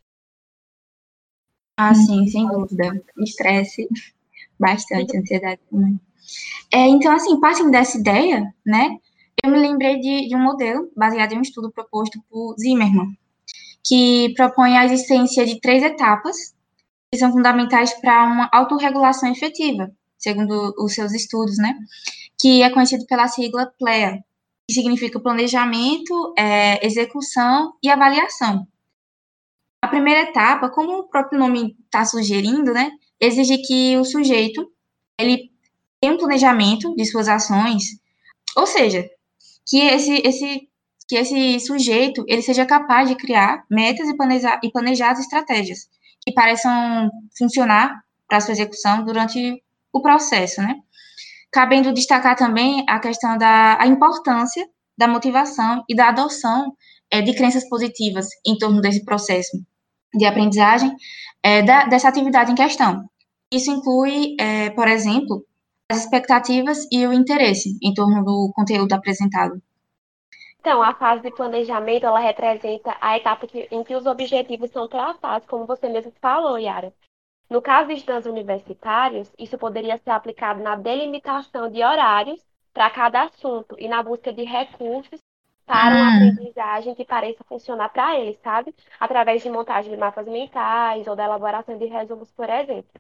[1.77, 3.03] Ah, sim, sem dúvida.
[3.19, 3.87] Estresse,
[4.59, 6.01] bastante, ansiedade também.
[6.73, 8.97] É, então, assim, partindo dessa ideia, né,
[9.45, 13.17] eu me lembrei de, de um modelo baseado em um estudo proposto por Zimmermann,
[13.85, 16.55] que propõe a existência de três etapas
[17.11, 21.75] que são fundamentais para uma autorregulação efetiva, segundo os seus estudos, né,
[22.41, 24.25] que é conhecido pela sigla PLEA,
[24.67, 28.67] que significa planejamento, é, execução e avaliação.
[29.87, 34.69] A primeira etapa, como o próprio nome está sugerindo, né, exige que o sujeito
[35.17, 35.49] ele
[36.01, 37.85] tenha um planejamento de suas ações,
[38.57, 39.09] ou seja,
[39.65, 40.69] que esse, esse,
[41.07, 45.89] que esse sujeito ele seja capaz de criar metas e planejar, e planejar as estratégias
[46.21, 50.81] que pareçam funcionar para sua execução durante o processo, né?
[51.53, 54.69] Cabendo destacar também a questão da a importância
[54.99, 56.75] da motivação e da adoção
[57.09, 59.57] é, de crenças positivas em torno desse processo,
[60.17, 60.95] de aprendizagem
[61.43, 63.09] é, da, dessa atividade em questão.
[63.53, 65.45] Isso inclui, é, por exemplo,
[65.91, 69.61] as expectativas e o interesse em torno do conteúdo apresentado.
[70.59, 74.89] Então, a fase de planejamento, ela representa a etapa que, em que os objetivos são
[74.89, 76.93] traçados, como você mesmo falou, Yara.
[77.49, 83.23] No caso de estudantes universitários, isso poderia ser aplicado na delimitação de horários para cada
[83.23, 85.21] assunto e na busca de recursos
[85.67, 86.11] para uma Hum.
[86.11, 88.75] aprendizagem que pareça funcionar para eles, sabe?
[89.01, 92.91] Através de montagem de mapas mentais ou da elaboração de resumos, por exemplo.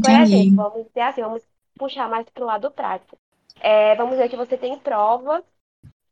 [0.00, 0.12] Por Entendi.
[0.14, 3.18] exemplo, vamos dizer assim, vamos puxar mais para o lado prático.
[3.60, 5.44] É, vamos dizer que você tem prova,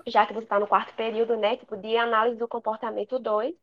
[0.07, 1.57] já que você está no quarto período, né?
[1.57, 3.55] Tipo, de análise do comportamento 2.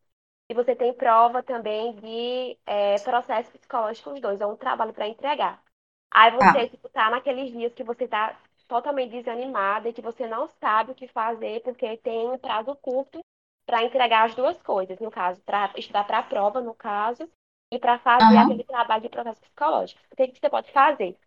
[0.48, 5.62] E você tem prova também de é, processos psicológicos 2, é um trabalho para entregar.
[6.10, 6.68] Aí você, Tá.
[6.68, 8.38] tipo, tá naqueles dias que você tá
[8.72, 13.20] totalmente desanimada e que você não sabe o que fazer porque tem um prazo curto
[13.66, 17.28] para entregar as duas coisas, no caso, para estudar para a prova, no caso,
[17.70, 18.44] e para fazer Aham.
[18.44, 20.00] aquele trabalho de processo psicológico.
[20.10, 21.18] O que que você pode fazer?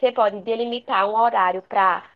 [0.00, 2.10] Você pode delimitar um horário para,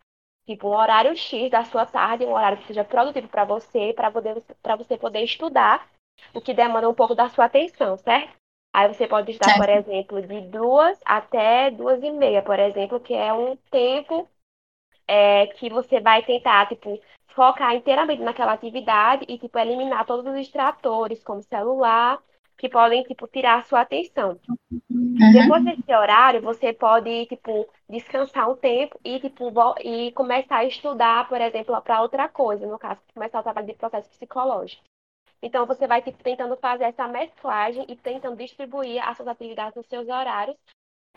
[0.46, 4.10] tipo, um horário X da sua tarde, um horário que seja produtivo para você, para
[4.10, 5.86] poder, para você poder estudar,
[6.32, 8.34] o que demanda um pouco da sua atenção, certo?
[8.74, 13.14] Aí você pode estudar, por exemplo, de duas até duas e meia, por exemplo, que
[13.14, 14.28] é um tempo
[15.08, 17.00] é, que você vai tentar, tipo,
[17.34, 22.20] focar inteiramente naquela atividade e, tipo, eliminar todos os distratores, como celular,
[22.58, 24.38] que podem, tipo, tirar a sua atenção.
[24.70, 25.32] Uhum.
[25.32, 31.28] Depois desse horário, você pode, tipo, descansar um tempo e, tipo, e começar a estudar,
[31.28, 34.82] por exemplo, para outra coisa, no caso, começar o trabalho de processo psicológico.
[35.40, 39.86] Então, você vai, tipo, tentando fazer essa mesclagem e tentando distribuir as suas atividades nos
[39.86, 40.56] seus horários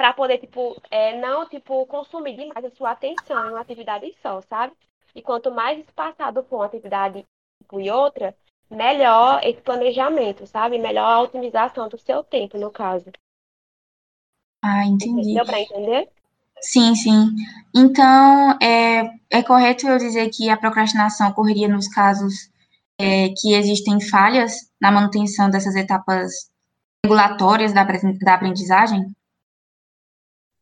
[0.02, 4.42] para poder, tipo, é, não, tipo, consumir demais a sua atenção em uma atividade só,
[4.42, 4.74] sabe?
[5.14, 7.24] E quanto mais espaçado for uma atividade
[7.62, 8.36] tipo, e outra,
[8.68, 10.80] melhor esse planejamento, sabe?
[10.80, 13.12] Melhor a otimização do seu tempo, no caso.
[14.64, 15.36] Ah, entendi.
[15.36, 16.10] Deu para entender?
[16.62, 17.28] Sim, sim.
[17.76, 22.50] Então, é, é correto eu dizer que a procrastinação ocorreria nos casos
[23.00, 26.50] é, que existem falhas na manutenção dessas etapas
[27.06, 29.06] regulatórias da, da aprendizagem?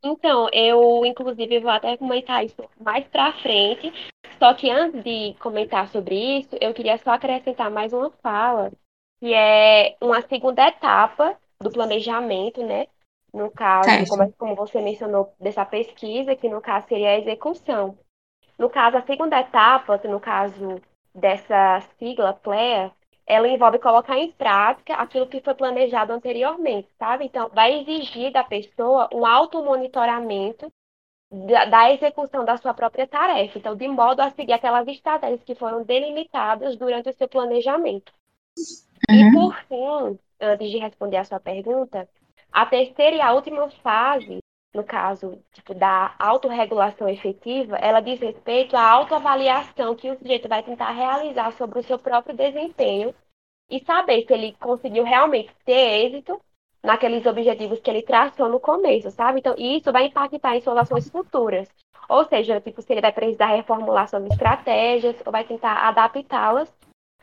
[0.01, 3.91] Então, eu, inclusive, vou até comentar isso mais pra frente.
[4.37, 8.71] Só que antes de comentar sobre isso, eu queria só acrescentar mais uma fala,
[9.19, 12.87] que é uma segunda etapa do planejamento, né?
[13.33, 17.97] No caso, como, como você mencionou dessa pesquisa, que no caso seria a execução.
[18.57, 20.81] No caso, a segunda etapa, no caso
[21.13, 22.91] dessa sigla PLEA,
[23.29, 27.25] ela envolve colocar em prática aquilo que foi planejado anteriormente, sabe?
[27.25, 30.71] Então, vai exigir da pessoa um automonitoramento
[31.31, 33.59] da, da execução da sua própria tarefa.
[33.59, 38.11] Então, de modo a seguir aquelas estratégias que foram delimitadas durante o seu planejamento.
[39.11, 39.31] E Uhum.
[39.31, 42.09] por fim, antes de responder a sua pergunta,
[42.51, 44.38] a terceira e a última fase,
[44.73, 50.61] no caso, tipo, da autorregulação efetiva, ela diz respeito à autoavaliação que o sujeito vai
[50.61, 53.13] tentar realizar sobre o seu próprio desempenho
[53.69, 56.39] e saber se ele conseguiu realmente ter êxito
[56.83, 59.39] naqueles objetivos que ele traçou no começo, sabe?
[59.39, 61.67] Então, isso vai impactar em suas ações futuras.
[62.07, 66.71] Ou seja, tipo, se ele vai precisar reformular suas estratégias ou vai tentar adaptá-las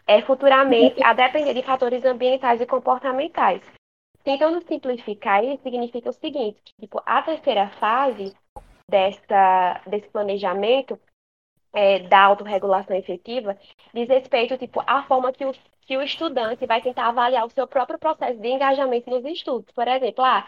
[0.07, 3.63] é, futuramente, a depender de fatores ambientais e comportamentais.
[4.27, 8.35] Tentando simplificar isso, significa o seguinte, tipo, a terceira fase
[8.91, 10.99] dessa, desse planejamento
[11.73, 13.57] é, da autorregulação efetiva
[13.95, 17.69] diz respeito, tipo, à forma que o, que o estudante vai tentar avaliar o seu
[17.69, 19.73] próprio processo de engajamento nos estudos.
[19.73, 20.45] Por exemplo, ah,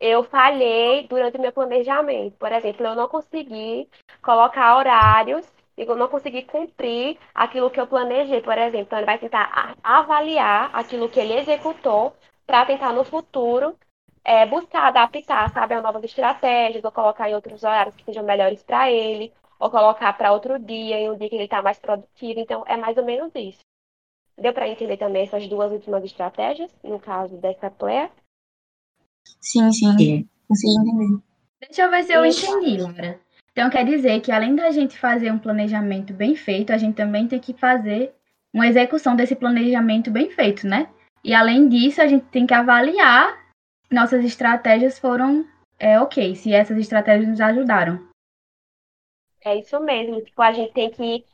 [0.00, 2.36] eu falhei durante o meu planejamento.
[2.36, 3.88] Por exemplo, eu não consegui
[4.20, 8.86] colocar horários, eu não consegui cumprir aquilo que eu planejei, por exemplo.
[8.86, 12.12] Então, ele vai tentar avaliar aquilo que ele executou
[12.50, 13.76] para tentar no futuro
[14.24, 18.60] é, buscar adaptar, sabe, a novas estratégias, ou colocar em outros horários que sejam melhores
[18.60, 22.40] para ele, ou colocar para outro dia, em um dia que ele está mais produtivo.
[22.40, 23.60] Então, é mais ou menos isso.
[24.36, 28.10] Deu para entender também essas duas últimas estratégias, no caso dessa PLEA?
[29.40, 29.96] Sim, sim.
[29.96, 30.28] Sim.
[30.48, 31.22] Consegui entender.
[31.60, 33.20] Deixa eu ver se eu entendi, Lara.
[33.52, 37.28] Então quer dizer que além da gente fazer um planejamento bem feito, a gente também
[37.28, 38.12] tem que fazer
[38.52, 40.88] uma execução desse planejamento bem feito, né?
[41.22, 43.38] E além disso, a gente tem que avaliar
[43.86, 45.46] se nossas estratégias foram
[45.78, 48.08] é, ok, se essas estratégias nos ajudaram.
[49.42, 50.22] É isso mesmo.
[50.22, 51.24] Tipo, a gente tem que,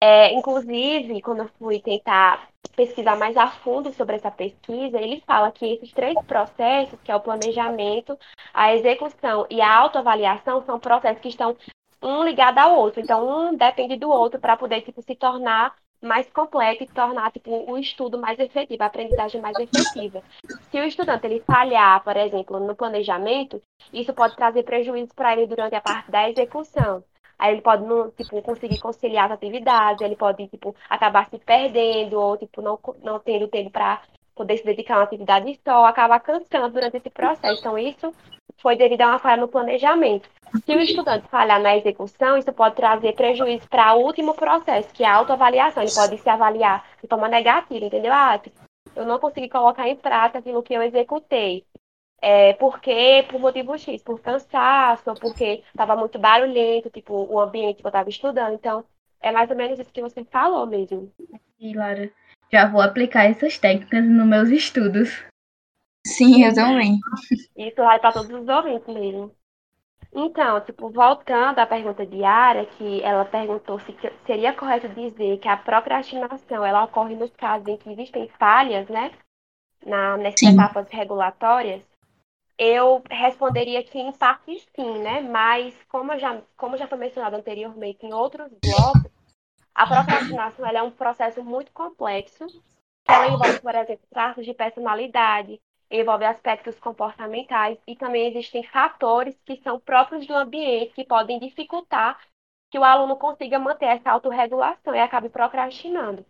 [0.00, 5.50] é, inclusive, quando eu fui tentar pesquisar mais a fundo sobre essa pesquisa, ele fala
[5.50, 8.16] que esses três processos, que é o planejamento,
[8.54, 11.56] a execução e a autoavaliação, são processos que estão
[12.00, 13.00] um ligado ao outro.
[13.00, 17.70] Então, um depende do outro para poder, tipo, se tornar mais completo e tornar, tipo,
[17.70, 20.22] o estudo mais efetivo, a aprendizagem mais efetiva.
[20.70, 25.46] Se o estudante ele falhar, por exemplo, no planejamento, isso pode trazer prejuízos para ele
[25.46, 27.02] durante a parte da execução.
[27.38, 32.18] Aí ele pode não, tipo, conseguir conciliar as atividades, ele pode, tipo, acabar se perdendo,
[32.18, 34.02] ou, tipo, não, não tendo tempo para
[34.34, 37.60] poder se dedicar a uma atividade só, acabar cansando durante esse processo.
[37.60, 38.12] Então, isso
[38.58, 40.28] foi devido a uma falha no planejamento.
[40.64, 45.04] Se o estudante falhar na execução, isso pode trazer prejuízo para o último processo, que
[45.04, 45.82] é a autoavaliação.
[45.82, 48.12] Ele pode se avaliar de forma negativa, entendeu?
[48.12, 48.40] Ah,
[48.94, 51.64] eu não consegui colocar em prática aquilo que eu executei.
[52.22, 57.86] É, porque, por motivo X, por cansaço, porque estava muito barulhento, tipo, o ambiente que
[57.86, 58.54] eu estava estudando.
[58.54, 58.84] Então,
[59.20, 61.12] é mais ou menos isso que você falou mesmo.
[61.60, 62.10] E, Lara,
[62.50, 65.24] já vou aplicar essas técnicas nos meus estudos.
[66.06, 66.98] Sim, eu também.
[67.56, 69.34] Isso vale para todos os ouvintes mesmo.
[70.12, 73.94] Então, tipo, voltando à pergunta de Ara, que ela perguntou se
[74.26, 79.12] seria correto dizer que a procrastinação ela ocorre nos casos em que existem falhas, né?
[79.84, 80.48] Na, nessas sim.
[80.52, 81.86] etapas regulatórias,
[82.58, 85.20] eu responderia que em parte sim, né?
[85.20, 89.10] Mas como já, como já foi mencionado anteriormente em outros blocos,
[89.74, 92.46] a procrastinação é um processo muito complexo.
[93.06, 95.60] Ela envolve, por exemplo, traços de personalidade,
[95.90, 102.18] envolve aspectos comportamentais e também existem fatores que são próprios do ambiente que podem dificultar
[102.70, 106.24] que o aluno consiga manter essa autorregulação e acabe procrastinando.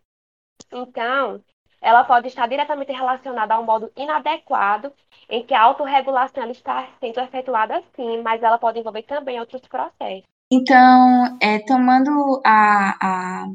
[0.72, 1.42] Então,
[1.80, 4.92] ela pode estar diretamente relacionada a um modo inadequado
[5.28, 10.24] em que a autorregulação está sendo efetuada sim, mas ela pode envolver também outros processos.
[10.50, 13.46] Então, é, tomando a, a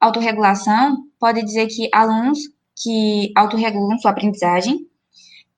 [0.00, 2.38] autorregulação, pode dizer que alunos
[2.80, 4.87] que autorregulam sua aprendizagem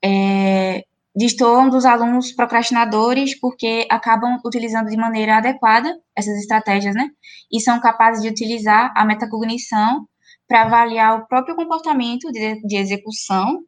[0.05, 0.85] é,
[1.15, 7.09] dos alunos procrastinadores porque acabam utilizando de maneira adequada essas estratégias, né?
[7.53, 10.07] E são capazes de utilizar a metacognição
[10.49, 13.61] para avaliar o próprio comportamento de, de execução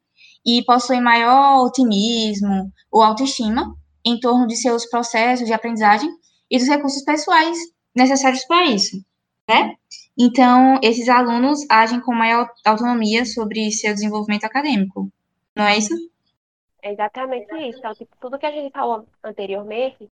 [0.44, 3.74] e possuem maior otimismo ou autoestima
[4.04, 6.10] em torno de seus processos de aprendizagem
[6.50, 7.56] e dos recursos pessoais
[7.94, 8.96] necessários para isso,
[9.48, 9.74] né?
[10.18, 15.10] Então, esses alunos agem com maior autonomia sobre seu desenvolvimento acadêmico,
[15.56, 15.94] não é isso?
[16.82, 17.78] É exatamente isso.
[17.78, 20.08] Então, tipo, tudo que a gente falou anteriormente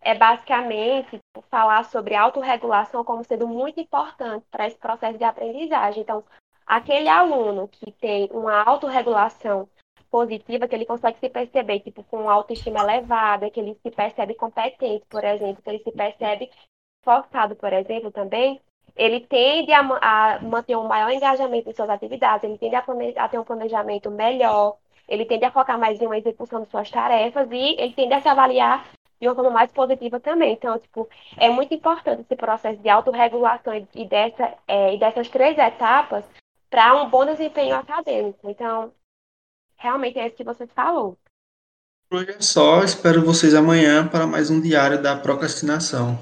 [0.00, 6.02] é basicamente tipo, falar sobre autorregulação como sendo muito importante para esse processo de aprendizagem.
[6.02, 6.24] Então,
[6.66, 9.68] aquele aluno que tem uma autorregulação
[10.10, 15.04] positiva, que ele consegue se perceber, tipo, com autoestima elevada, que ele se percebe competente,
[15.08, 16.50] por exemplo, que ele se percebe
[17.04, 18.60] forçado, por exemplo, também,
[18.96, 22.84] ele tende a, a manter um maior engajamento em suas atividades, ele tende a,
[23.16, 24.78] a ter um planejamento melhor,
[25.08, 28.20] ele tende a focar mais em uma execução de suas tarefas e ele tende a
[28.20, 28.86] se avaliar
[29.20, 30.52] de uma forma mais positiva também.
[30.52, 35.56] Então, tipo, é muito importante esse processo de autorregulação e, dessa, é, e dessas três
[35.58, 36.24] etapas
[36.70, 38.48] para um bom desempenho acadêmico.
[38.48, 38.92] Então,
[39.76, 41.16] realmente é isso que você falou.
[42.08, 46.18] Por hoje é só, espero vocês amanhã para mais um diário da procrastinação.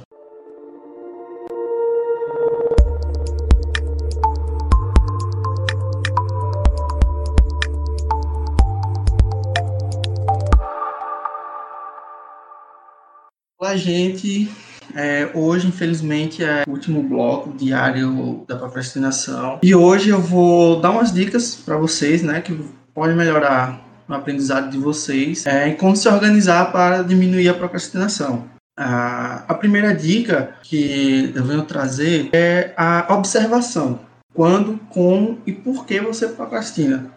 [13.75, 14.49] Gente.
[14.95, 19.59] É, hoje, infelizmente, é o último bloco diário da procrastinação.
[19.63, 22.59] E hoje eu vou dar umas dicas para vocês, né, que
[22.95, 28.49] podem melhorar o aprendizado de vocês é, em como se organizar para diminuir a procrastinação.
[28.79, 34.01] A, a primeira dica que eu venho trazer é a observação.
[34.33, 37.11] Quando, como e por que você procrastina.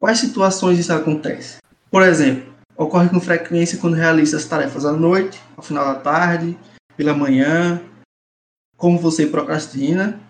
[0.00, 1.58] Quais situações isso acontece?
[1.90, 6.56] Por exemplo, ocorre com frequência quando realiza as tarefas à noite, ao final da tarde,
[6.96, 7.82] pela manhã,
[8.76, 10.20] como você procrastina,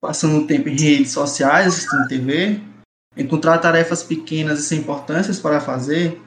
[0.00, 2.60] passando tempo em redes sociais, assistindo TV,
[3.16, 6.20] encontrar tarefas pequenas e sem importâncias para fazer,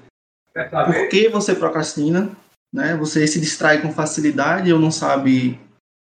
[0.54, 2.32] por que você procrastina,
[2.74, 2.96] né?
[2.98, 5.60] Você se distrai com facilidade ou não sabe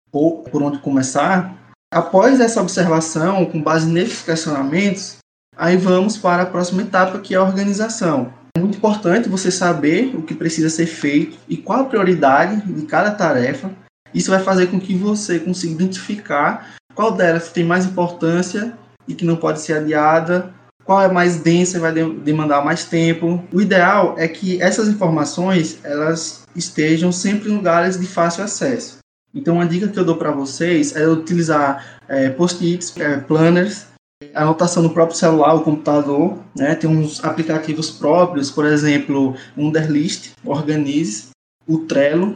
[0.09, 1.57] por onde começar.
[1.93, 5.17] Após essa observação, com base nesses questionamentos,
[5.55, 8.33] aí vamos para a próxima etapa, que é a organização.
[8.55, 12.85] É muito importante você saber o que precisa ser feito e qual a prioridade de
[12.85, 13.71] cada tarefa.
[14.13, 18.77] Isso vai fazer com que você consiga identificar qual delas tem mais importância
[19.07, 23.41] e que não pode ser adiada, qual é mais densa e vai demandar mais tempo.
[23.53, 28.97] O ideal é que essas informações elas estejam sempre em lugares de fácil acesso.
[29.33, 33.90] Então, uma dica que eu dou para vocês é utilizar é, post-its, é, planners
[34.33, 36.75] anotação no próprio celular, o computador, né?
[36.75, 41.29] Tem uns aplicativos próprios, por exemplo, Wunderlist, Organize,
[41.67, 42.35] o Trello,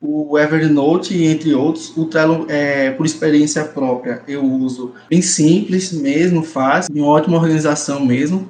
[0.00, 1.96] o Evernote, entre outros.
[1.96, 8.04] O Trello, é, por experiência própria, eu uso bem simples mesmo, fácil, em ótima organização
[8.04, 8.48] mesmo.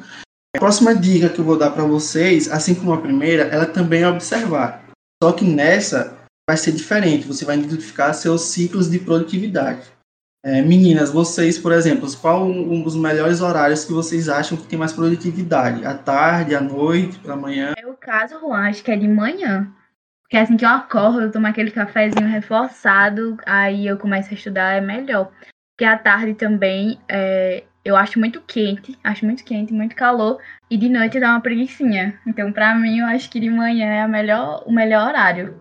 [0.54, 4.02] A próxima dica que eu vou dar para vocês, assim como a primeira, ela também
[4.02, 4.84] é observar.
[5.22, 6.16] Só que nessa,
[6.48, 9.95] vai ser diferente, você vai identificar seus ciclos de produtividade.
[10.46, 14.78] É, meninas, vocês, por exemplo, qual um dos melhores horários que vocês acham que tem
[14.78, 15.84] mais produtividade?
[15.84, 17.74] À tarde, à noite, pela manhã?
[17.76, 19.68] É o caso, Juan, acho que é de manhã.
[20.22, 24.74] Porque assim que eu acordo, eu tomo aquele cafezinho reforçado, aí eu começo a estudar,
[24.74, 25.32] é melhor.
[25.72, 30.40] Porque à tarde também, é, eu acho muito quente, acho muito quente, muito calor,
[30.70, 32.20] e de noite dá uma preguiçinha.
[32.24, 35.60] Então, pra mim, eu acho que de manhã é a melhor, o melhor horário.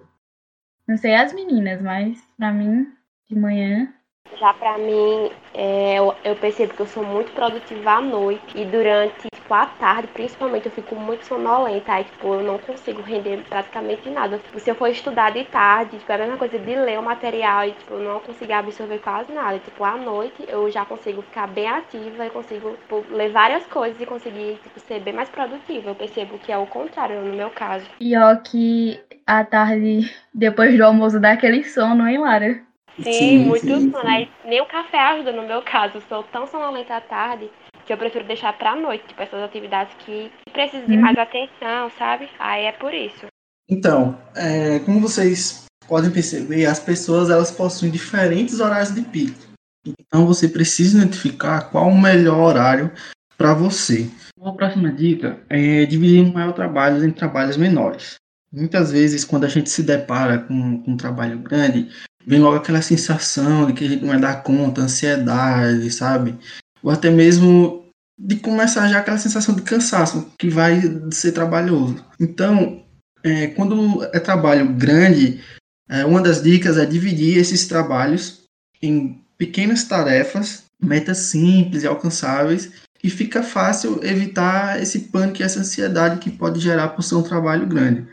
[0.88, 2.88] Não sei as meninas, mas pra mim,
[3.28, 3.92] de manhã
[4.40, 8.66] já para mim, é, eu, eu, percebo que eu sou muito produtiva à noite e
[8.66, 11.94] durante, tipo, tarde, principalmente, eu fico muito sonolenta.
[11.94, 14.38] Aí, tipo, eu não consigo render praticamente nada.
[14.38, 17.04] Tipo, se eu for estudar de tarde, tipo, é a mesma coisa de ler o
[17.04, 19.60] material e, tipo, eu não consigo absorver quase nada.
[19.60, 24.00] Tipo, à noite eu já consigo ficar bem ativa e consigo, tipo, ler várias coisas
[24.02, 25.92] e conseguir, tipo, ser bem mais produtiva.
[25.92, 27.86] Eu percebo que é o contrário no meu caso.
[28.00, 32.65] Pior que à tarde, depois do almoço, dá aquele sono, hein, Lara?
[32.98, 34.28] Sim, sim muito sim, sono.
[34.46, 35.98] Nem o café ajuda no meu caso.
[35.98, 37.50] Eu sou tão sonolenta à tarde
[37.86, 41.02] que eu prefiro deixar pra noite, tipo, essas atividades que precisam de uhum.
[41.02, 42.28] mais atenção, sabe?
[42.40, 43.28] Aí é por isso.
[43.70, 49.38] Então, é, como vocês podem perceber, as pessoas elas possuem diferentes horários de pico.
[49.86, 52.92] Então você precisa identificar qual o melhor horário
[53.38, 54.10] para você.
[54.38, 58.16] Uma próxima dica é dividir o maior trabalho em trabalhos menores.
[58.52, 61.90] Muitas vezes, quando a gente se depara com, com um trabalho grande,
[62.26, 66.36] vem logo aquela sensação de que a gente não vai dar conta, ansiedade, sabe?
[66.82, 67.86] Ou até mesmo
[68.18, 72.04] de começar já aquela sensação de cansaço que vai ser trabalhoso.
[72.20, 72.84] Então,
[73.24, 75.42] é, quando é trabalho grande,
[75.90, 78.44] é, uma das dicas é dividir esses trabalhos
[78.82, 82.72] em pequenas tarefas, metas simples e alcançáveis,
[83.04, 87.24] e fica fácil evitar esse pânico e essa ansiedade que pode gerar por ser um
[87.24, 88.08] trabalho grande.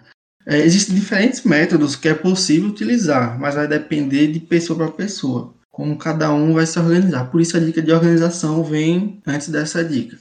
[0.47, 5.55] É, existem diferentes métodos que é possível utilizar, mas vai depender de pessoa para pessoa,
[5.71, 7.31] como cada um vai se organizar.
[7.31, 10.19] Por isso a dica de organização vem antes dessa dica.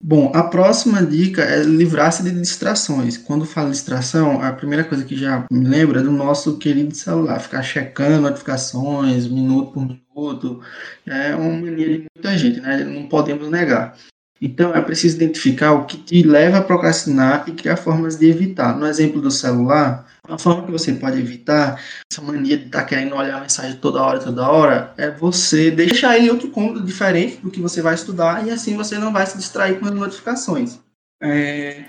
[0.00, 3.18] Bom, a próxima dica é livrar-se de distrações.
[3.18, 7.40] Quando falo distração, a primeira coisa que já me lembra é do nosso querido celular,
[7.40, 10.60] ficar checando notificações minuto por minuto.
[11.04, 12.84] É uma mania de muita gente, né?
[12.84, 13.96] Não podemos negar.
[14.40, 18.76] Então, é preciso identificar o que te leva a procrastinar e criar formas de evitar.
[18.76, 21.80] No exemplo do celular, a forma que você pode evitar
[22.10, 25.70] essa mania de estar tá querendo olhar a mensagem toda hora, toda hora, é você
[25.70, 29.12] deixar ele em outro cômodo diferente do que você vai estudar e assim você não
[29.12, 30.78] vai se distrair com as notificações.
[31.20, 31.84] É,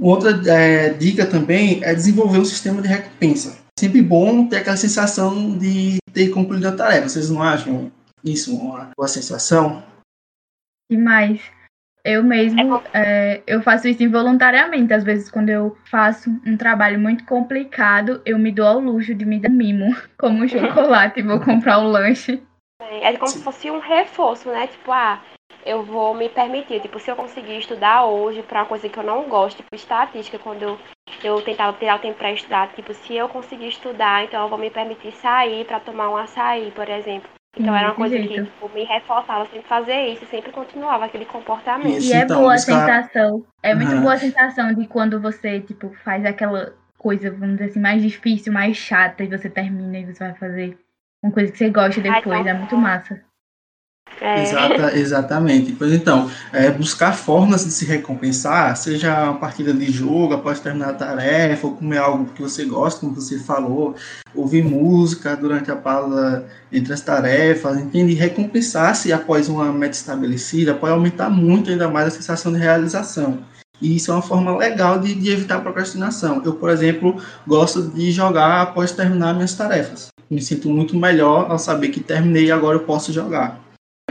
[0.00, 3.58] outra é, dica também é desenvolver um sistema de recompensa.
[3.78, 7.08] Sempre bom ter aquela sensação de ter concluído a tarefa.
[7.08, 7.92] Vocês não acham
[8.24, 9.82] isso uma boa sensação?
[10.90, 11.40] Demais.
[12.04, 14.92] Eu mesmo, é, eu faço isso involuntariamente.
[14.92, 19.24] Às vezes, quando eu faço um trabalho muito complicado, eu me dou ao luxo de
[19.24, 22.42] me dar mimo, como um chocolate, e vou comprar um lanche.
[22.80, 24.66] É como se fosse um reforço, né?
[24.66, 25.22] Tipo, ah,
[25.64, 26.80] eu vou me permitir.
[26.80, 30.40] Tipo, se eu conseguir estudar hoje para uma coisa que eu não gosto, tipo, estatística,
[30.40, 30.78] quando eu,
[31.22, 34.58] eu tentava tirar o tempo para estudar, tipo, se eu conseguir estudar, então eu vou
[34.58, 37.30] me permitir sair para tomar um açaí, por exemplo.
[37.58, 38.32] Então era uma coisa jeito.
[38.32, 41.98] que tipo, me reforçava sempre fazer isso, sempre continuava aquele comportamento.
[41.98, 43.44] Isso, e é então, boa a sensação.
[43.62, 44.00] É muito uhum.
[44.00, 48.52] boa a sensação de quando você, tipo, faz aquela coisa, vamos dizer assim, mais difícil,
[48.52, 50.78] mais chata, e você termina e você vai fazer
[51.22, 52.46] uma coisa que você gosta depois.
[52.46, 53.22] é muito massa.
[54.20, 54.42] É.
[54.42, 55.72] Exata, exatamente.
[55.72, 60.90] Pois então, é, buscar formas de se recompensar, seja uma partida de jogo após terminar
[60.90, 63.96] a tarefa, ou comer algo que você gosta, como você falou,
[64.34, 68.14] ouvir música durante a pausa entre as tarefas, entende?
[68.14, 73.38] Recompensar-se após uma meta estabelecida pode aumentar muito ainda mais a sensação de realização.
[73.80, 76.40] E isso é uma forma legal de, de evitar procrastinação.
[76.44, 80.08] Eu, por exemplo, gosto de jogar após terminar minhas tarefas.
[80.30, 83.61] Me sinto muito melhor ao saber que terminei e agora eu posso jogar.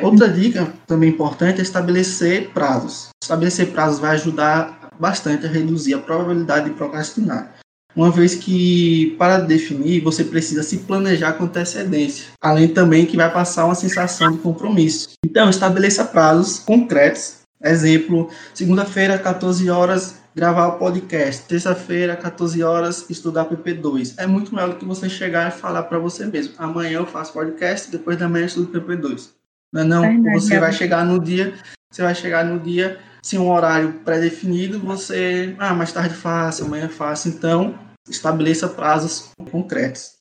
[0.02, 3.10] Outra dica também importante é estabelecer prazos.
[3.22, 7.56] Estabelecer prazos vai ajudar bastante a reduzir a probabilidade de procrastinar.
[7.96, 13.32] Uma vez que, para definir, você precisa se planejar com antecedência, além também que vai
[13.32, 15.10] passar uma sensação de compromisso.
[15.26, 17.42] Então, estabeleça prazos concretos.
[17.62, 21.44] Exemplo, segunda-feira, 14 horas, gravar o podcast.
[21.48, 24.14] Terça-feira, 14 horas, estudar PP2.
[24.18, 26.54] É muito melhor do que você chegar e falar para você mesmo.
[26.58, 29.41] Amanhã eu faço podcast, depois da manhã eu estudo PP2.
[29.74, 31.54] Não, é não Verdade, você vai chegar no dia,
[31.90, 36.90] você vai chegar no dia sem um horário pré-definido, você, ah, mais tarde fácil, amanhã
[36.90, 37.78] fácil, então
[38.10, 40.16] estabeleça prazos concretos.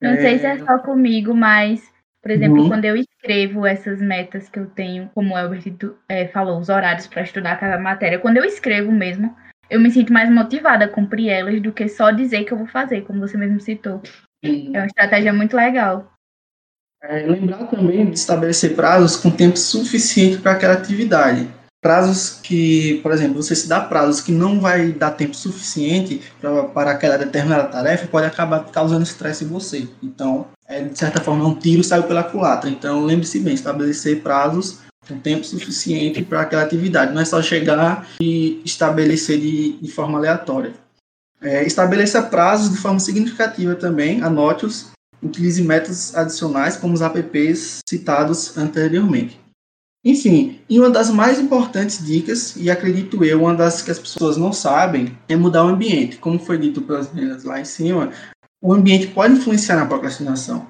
[0.00, 0.20] Não é...
[0.20, 1.82] sei se é só comigo, mas,
[2.22, 2.68] por exemplo, uhum.
[2.68, 5.64] quando eu escrevo essas metas que eu tenho, como o Elbert
[6.08, 9.34] é, falou, os horários para estudar cada matéria, quando eu escrevo mesmo,
[9.68, 12.68] eu me sinto mais motivada a cumprir elas do que só dizer que eu vou
[12.68, 14.00] fazer, como você mesmo citou.
[14.44, 14.70] Uhum.
[14.74, 16.10] É uma estratégia muito legal.
[17.02, 21.48] É, lembrar também de estabelecer prazos com tempo suficiente para aquela atividade.
[21.80, 26.64] Prazos que, por exemplo, você se dá prazos que não vai dar tempo suficiente pra,
[26.64, 29.88] para aquela determinada tarefa, pode acabar causando estresse em você.
[30.02, 32.68] Então, é, de certa forma, um tiro saiu pela culatra.
[32.68, 37.14] Então, lembre-se bem, estabelecer prazos com tempo suficiente para aquela atividade.
[37.14, 40.72] Não é só chegar e estabelecer de, de forma aleatória.
[41.40, 44.90] É, estabeleça prazos de forma significativa também, anote-os
[45.22, 49.40] utilize métodos adicionais como os apps citados anteriormente.
[50.04, 54.36] Enfim, e uma das mais importantes dicas, e acredito eu, uma das que as pessoas
[54.36, 56.18] não sabem, é mudar o ambiente.
[56.18, 58.12] Como foi dito pelas meninas lá em cima,
[58.62, 60.66] o ambiente pode influenciar na procrastinação.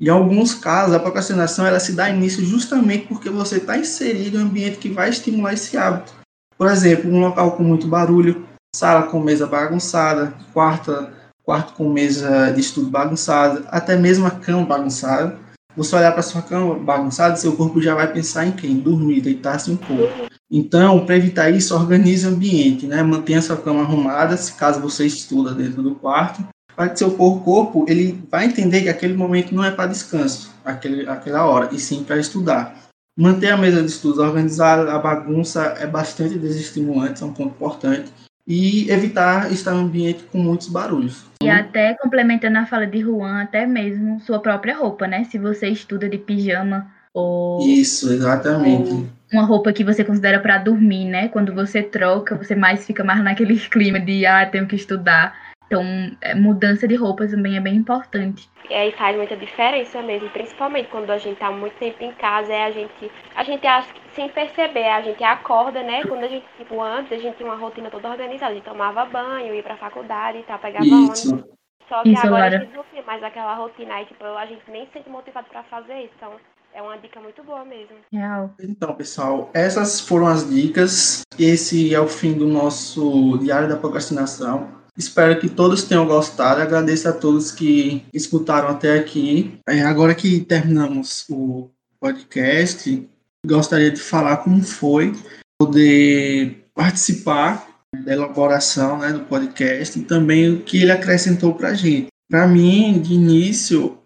[0.00, 4.42] Em alguns casos, a procrastinação ela se dá início justamente porque você está inserido em
[4.42, 6.12] um ambiente que vai estimular esse hábito.
[6.56, 11.12] Por exemplo, um local com muito barulho, sala com mesa bagunçada, quarta
[11.44, 15.36] quarto com mesa de estudo bagunçada, até mesmo a cama bagunçada.
[15.76, 18.76] Você olhar para sua cama bagunçada, seu corpo já vai pensar em quem?
[18.76, 20.28] Dormir, deitar-se um pouco.
[20.50, 23.02] Então, para evitar isso, organize o ambiente, né?
[23.02, 27.84] Mantenha sua cama arrumada, se caso você estuda dentro do quarto, para que seu corpo
[27.88, 32.04] ele vai entender que aquele momento não é para descanso, aquele, aquela hora, e sim
[32.04, 32.76] para estudar.
[33.16, 38.12] Manter a mesa de estudos organizada, a bagunça é bastante desestimulante, é um ponto importante
[38.46, 41.24] e evitar estar em um ambiente com muitos barulhos.
[41.42, 45.24] E até complementando a fala de Juan, até mesmo sua própria roupa, né?
[45.24, 48.90] Se você estuda de pijama ou Isso, exatamente.
[48.90, 51.28] Ou uma roupa que você considera para dormir, né?
[51.28, 55.34] Quando você troca, você mais fica mais naquele clima de ah, tenho que estudar.
[55.80, 58.48] Então, é, mudança de roupa também é bem importante.
[58.68, 62.52] E aí faz muita diferença mesmo, principalmente quando a gente tá muito tempo em casa,
[62.52, 66.02] é a gente, a gente acha sem perceber, a gente acorda, né?
[66.04, 69.04] Quando a gente, tipo, antes a gente tinha uma rotina toda organizada, a gente tomava
[69.04, 71.30] banho, ia pra faculdade e tal, pegava isso.
[71.30, 71.54] ônibus.
[71.88, 74.62] Só que isso, agora a gente não tem mais aquela rotina, aí tipo, a gente
[74.70, 76.32] nem se sente motivado pra fazer isso, então
[76.72, 77.96] é uma dica muito boa mesmo.
[78.10, 78.54] Real.
[78.60, 81.22] Então, pessoal, essas foram as dicas.
[81.38, 84.83] Esse é o fim do nosso Diário da Procrastinação.
[84.96, 86.60] Espero que todos tenham gostado.
[86.60, 89.58] Agradeço a todos que escutaram até aqui.
[89.68, 91.68] É, agora que terminamos o
[91.98, 93.08] podcast,
[93.44, 95.12] gostaria de falar como foi
[95.58, 101.74] poder participar da elaboração né, do podcast e também o que ele acrescentou para a
[101.74, 102.08] gente.
[102.30, 103.98] Para mim, de início,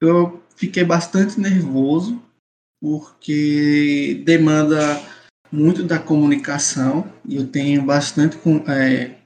[0.00, 2.20] eu fiquei bastante nervoso
[2.80, 5.00] porque demanda
[5.50, 8.38] muito da comunicação e eu tenho bastante
[8.68, 9.16] é,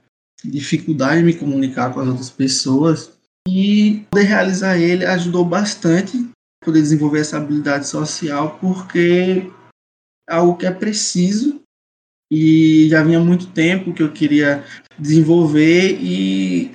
[0.49, 3.11] dificuldade de me comunicar com as outras pessoas.
[3.47, 6.29] E poder realizar ele ajudou bastante
[6.63, 9.49] poder desenvolver essa habilidade social, porque
[10.29, 11.61] é algo que é preciso
[12.29, 14.65] e já vinha muito tempo que eu queria
[14.99, 16.71] desenvolver e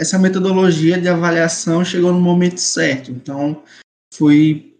[0.00, 3.10] essa metodologia de avaliação chegou no momento certo.
[3.10, 3.62] Então,
[4.14, 4.74] foi,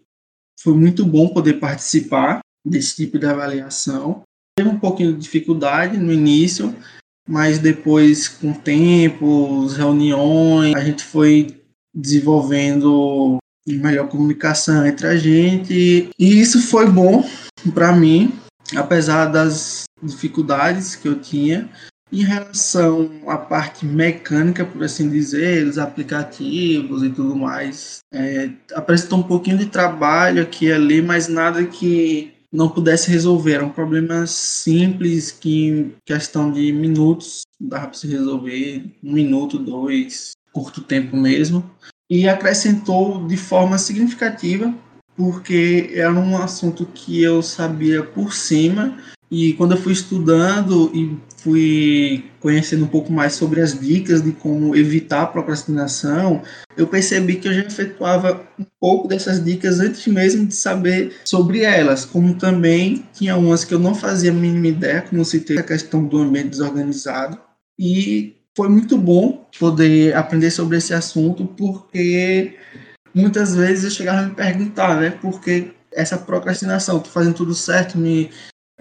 [0.59, 4.23] foi muito bom poder participar desse tipo de avaliação.
[4.57, 6.75] Teve um pouquinho de dificuldade no início,
[7.27, 11.61] mas depois, com o tempo, reuniões, a gente foi
[11.93, 17.23] desenvolvendo melhor comunicação entre a gente e isso foi bom
[17.73, 18.33] para mim,
[18.75, 21.69] apesar das dificuldades que eu tinha
[22.11, 27.99] em relação à parte mecânica, por assim dizer, os aplicativos e tudo mais.
[28.13, 33.53] É, apresentou um pouquinho de trabalho aqui e ali, mas nada que não pudesse resolver.
[33.53, 39.57] Era um problema simples que, em questão de minutos, dava para se resolver, um minuto,
[39.57, 41.67] dois, curto tempo mesmo.
[42.09, 44.71] E acrescentou de forma significativa,
[45.17, 48.97] porque era um assunto que eu sabia por cima
[49.31, 54.31] e quando eu fui estudando e fui conhecendo um pouco mais sobre as dicas de
[54.31, 56.41] como evitar a procrastinação,
[56.77, 61.61] eu percebi que eu já efetuava um pouco dessas dicas antes mesmo de saber sobre
[61.61, 65.63] elas, como também tinha umas que eu não fazia a mínima ideia, como citei a
[65.63, 67.37] questão do ambiente desorganizado.
[67.77, 72.55] E foi muito bom poder aprender sobre esse assunto, porque
[73.13, 77.53] muitas vezes eu chegava a me perguntar, né, por que essa procrastinação, tô fazendo tudo
[77.53, 78.31] certo, me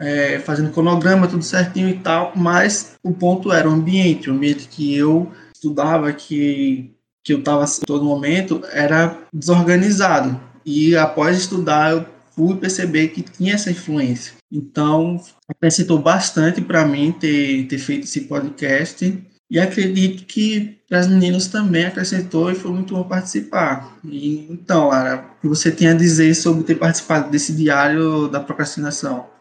[0.02, 4.66] é, fazendo cronograma, tudo certinho e tal, mas o ponto era o ambiente, o ambiente
[4.68, 6.90] que eu estudava, que,
[7.22, 10.38] que eu estava todo momento, era desorganizado.
[10.66, 14.32] E após estudar, eu fui perceber que tinha essa influência.
[14.50, 19.22] Então, acrescentou bastante para mim ter, ter feito esse podcast.
[19.48, 23.98] E acredito que para as meninas também acrescentou e foi muito bom participar.
[24.04, 28.40] E, então, Lara, o que você tem a dizer sobre ter participado desse diário da
[28.40, 29.31] procrastinação?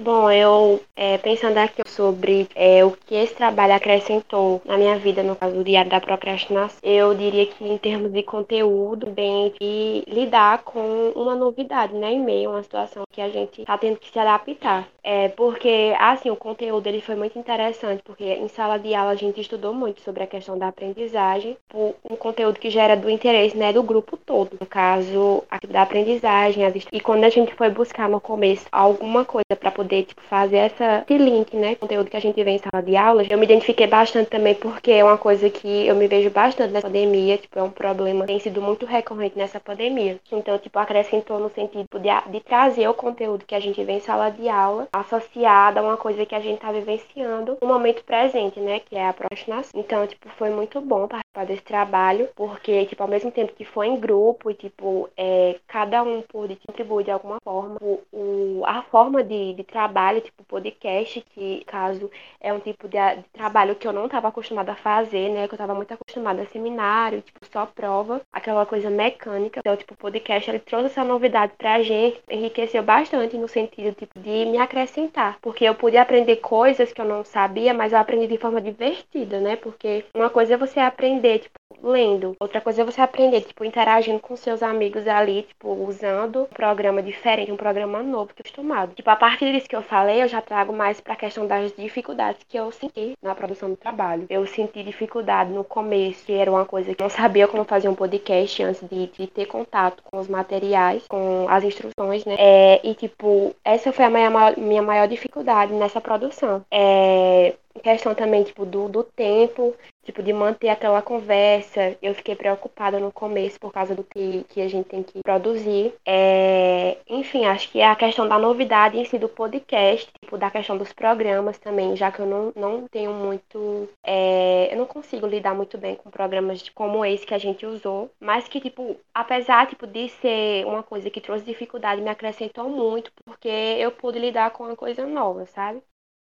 [0.00, 5.20] Bom, eu é, pensando aqui sobre é, o que esse trabalho acrescentou na minha vida,
[5.20, 10.04] no caso do Diário da Procrastinação, eu diria que em termos de conteúdo, bem de
[10.06, 13.96] lidar com uma novidade, né, em meio a uma situação que a gente está tendo
[13.96, 14.86] que se adaptar.
[15.02, 19.14] É, porque, assim, o conteúdo ele foi muito interessante, porque em sala de aula a
[19.16, 23.72] gente estudou muito sobre a questão da aprendizagem, um conteúdo que gera do interesse, né,
[23.72, 24.50] do grupo todo.
[24.60, 26.62] No caso, da aprendizagem.
[26.92, 31.04] E quando a gente foi buscar no começo alguma coisa para poder, tipo, fazer essa,
[31.08, 33.86] esse link, né, conteúdo que a gente vê em sala de aula, eu me identifiquei
[33.86, 37.62] bastante também porque é uma coisa que eu me vejo bastante nessa pandemia, tipo, é
[37.62, 40.20] um problema que tem sido muito recorrente nessa pandemia.
[40.30, 44.00] Então, tipo, acrescentou no sentido de, de trazer o conteúdo que a gente vê em
[44.00, 48.60] sala de aula associado a uma coisa que a gente tá vivenciando no momento presente,
[48.60, 49.80] né, que é a procrastinação.
[49.80, 51.08] Então, tipo, foi muito bom
[51.44, 56.02] desse trabalho, porque, tipo, ao mesmo tempo que foi em grupo e, tipo, é, cada
[56.02, 61.20] um pôde contribuir de alguma forma, o, o a forma de, de trabalho, tipo, podcast,
[61.34, 62.10] que, caso,
[62.40, 65.54] é um tipo de, de trabalho que eu não estava acostumada a fazer, né, que
[65.54, 69.60] eu estava muito acostumada a seminário, tipo, só prova, aquela coisa mecânica.
[69.60, 74.18] Então, tipo, o podcast, ele trouxe essa novidade pra gente, enriqueceu bastante no sentido, tipo,
[74.18, 78.26] de me acrescentar, porque eu pude aprender coisas que eu não sabia, mas eu aprendi
[78.26, 82.36] de forma divertida, né, porque uma coisa é você aprender, tipo, lendo.
[82.40, 87.02] Outra coisa é você aprender, tipo, interagindo com seus amigos ali, tipo, usando um programa
[87.02, 88.94] diferente, um programa novo que acostumado.
[88.94, 92.42] Tipo, a partir disso que eu falei, eu já trago mais pra questão das dificuldades
[92.48, 94.26] que eu senti na produção do trabalho.
[94.28, 97.88] Eu senti dificuldade no começo, que era uma coisa que eu não sabia como fazer
[97.88, 102.36] um podcast antes de, de ter contato com os materiais, com as instruções, né?
[102.38, 106.64] É, e, tipo, essa foi a minha, minha maior dificuldade nessa produção.
[106.70, 109.74] É, questão também, tipo, do, do tempo,
[110.08, 111.96] tipo, de manter aquela conversa.
[112.00, 115.92] Eu fiquei preocupada no começo por causa do que, que a gente tem que produzir.
[116.06, 120.78] É, enfim, acho que a questão da novidade em si do podcast, tipo, da questão
[120.78, 123.86] dos programas também, já que eu não, não tenho muito.
[124.02, 128.10] É, eu não consigo lidar muito bem com programas como esse que a gente usou,
[128.18, 133.12] mas que, tipo, apesar, tipo, de ser uma coisa que trouxe dificuldade, me acrescentou muito,
[133.26, 135.82] porque eu pude lidar com uma coisa nova, sabe?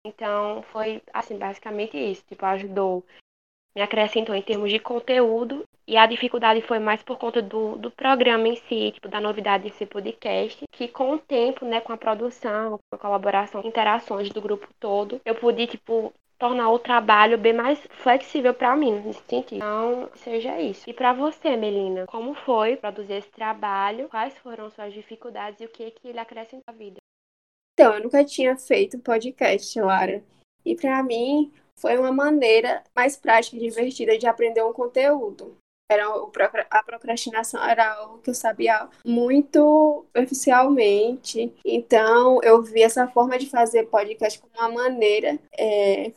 [0.07, 2.22] Então, foi, assim, basicamente isso.
[2.27, 3.05] Tipo, ajudou,
[3.75, 5.64] me acrescentou em termos de conteúdo.
[5.87, 9.64] E a dificuldade foi mais por conta do, do programa em si, tipo, da novidade
[9.64, 10.64] desse podcast.
[10.72, 15.20] Que com o tempo, né, com a produção, com a colaboração, interações do grupo todo,
[15.25, 19.57] eu pude, tipo, tornar o trabalho bem mais flexível para mim nesse sentido.
[19.57, 20.89] Então, seja isso.
[20.89, 24.09] E para você, Melina, como foi produzir esse trabalho?
[24.09, 26.97] Quais foram suas dificuldades e o que que ele acrescentou à vida?
[27.75, 30.22] Então, eu nunca tinha feito podcast, Lara.
[30.64, 35.57] E para mim foi uma maneira mais prática e divertida de aprender um conteúdo.
[35.91, 36.07] Era
[36.70, 41.53] a procrastinação era algo que eu sabia muito superficialmente.
[41.64, 46.11] Então, eu vi essa forma de fazer podcast como uma maneira é,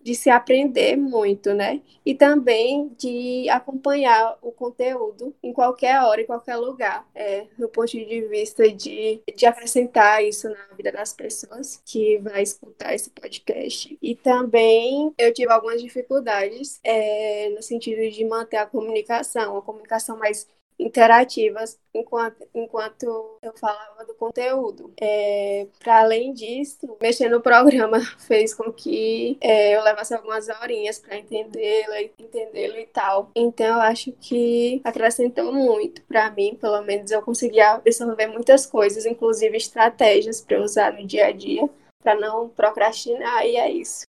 [0.00, 1.82] de se aprender muito, né?
[2.04, 7.90] E também de acompanhar o conteúdo em qualquer hora, em qualquer lugar, é, no ponto
[7.90, 13.98] de vista de, de acrescentar isso na vida das pessoas que vai escutar esse podcast.
[14.00, 20.16] E também eu tive algumas dificuldades é, no sentido de manter a comunicação, a comunicação
[20.16, 20.46] mais
[20.78, 24.92] interativas enquanto, enquanto eu falava do conteúdo.
[25.00, 30.98] É, Para além disso, mexer no programa fez com que é, eu levasse algumas horinhas
[30.98, 33.30] para entendê-lo, entendê-lo e tal.
[33.34, 39.04] Então, eu acho que acrescentou muito para mim, pelo menos eu conseguia absorver muitas coisas,
[39.04, 41.68] inclusive estratégias para usar no dia a dia,
[42.02, 44.08] para não procrastinar, e é isso.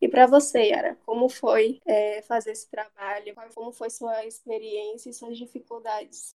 [0.00, 3.34] E para você, Yara, como foi é, fazer esse trabalho?
[3.54, 6.34] Como foi sua experiência e suas dificuldades?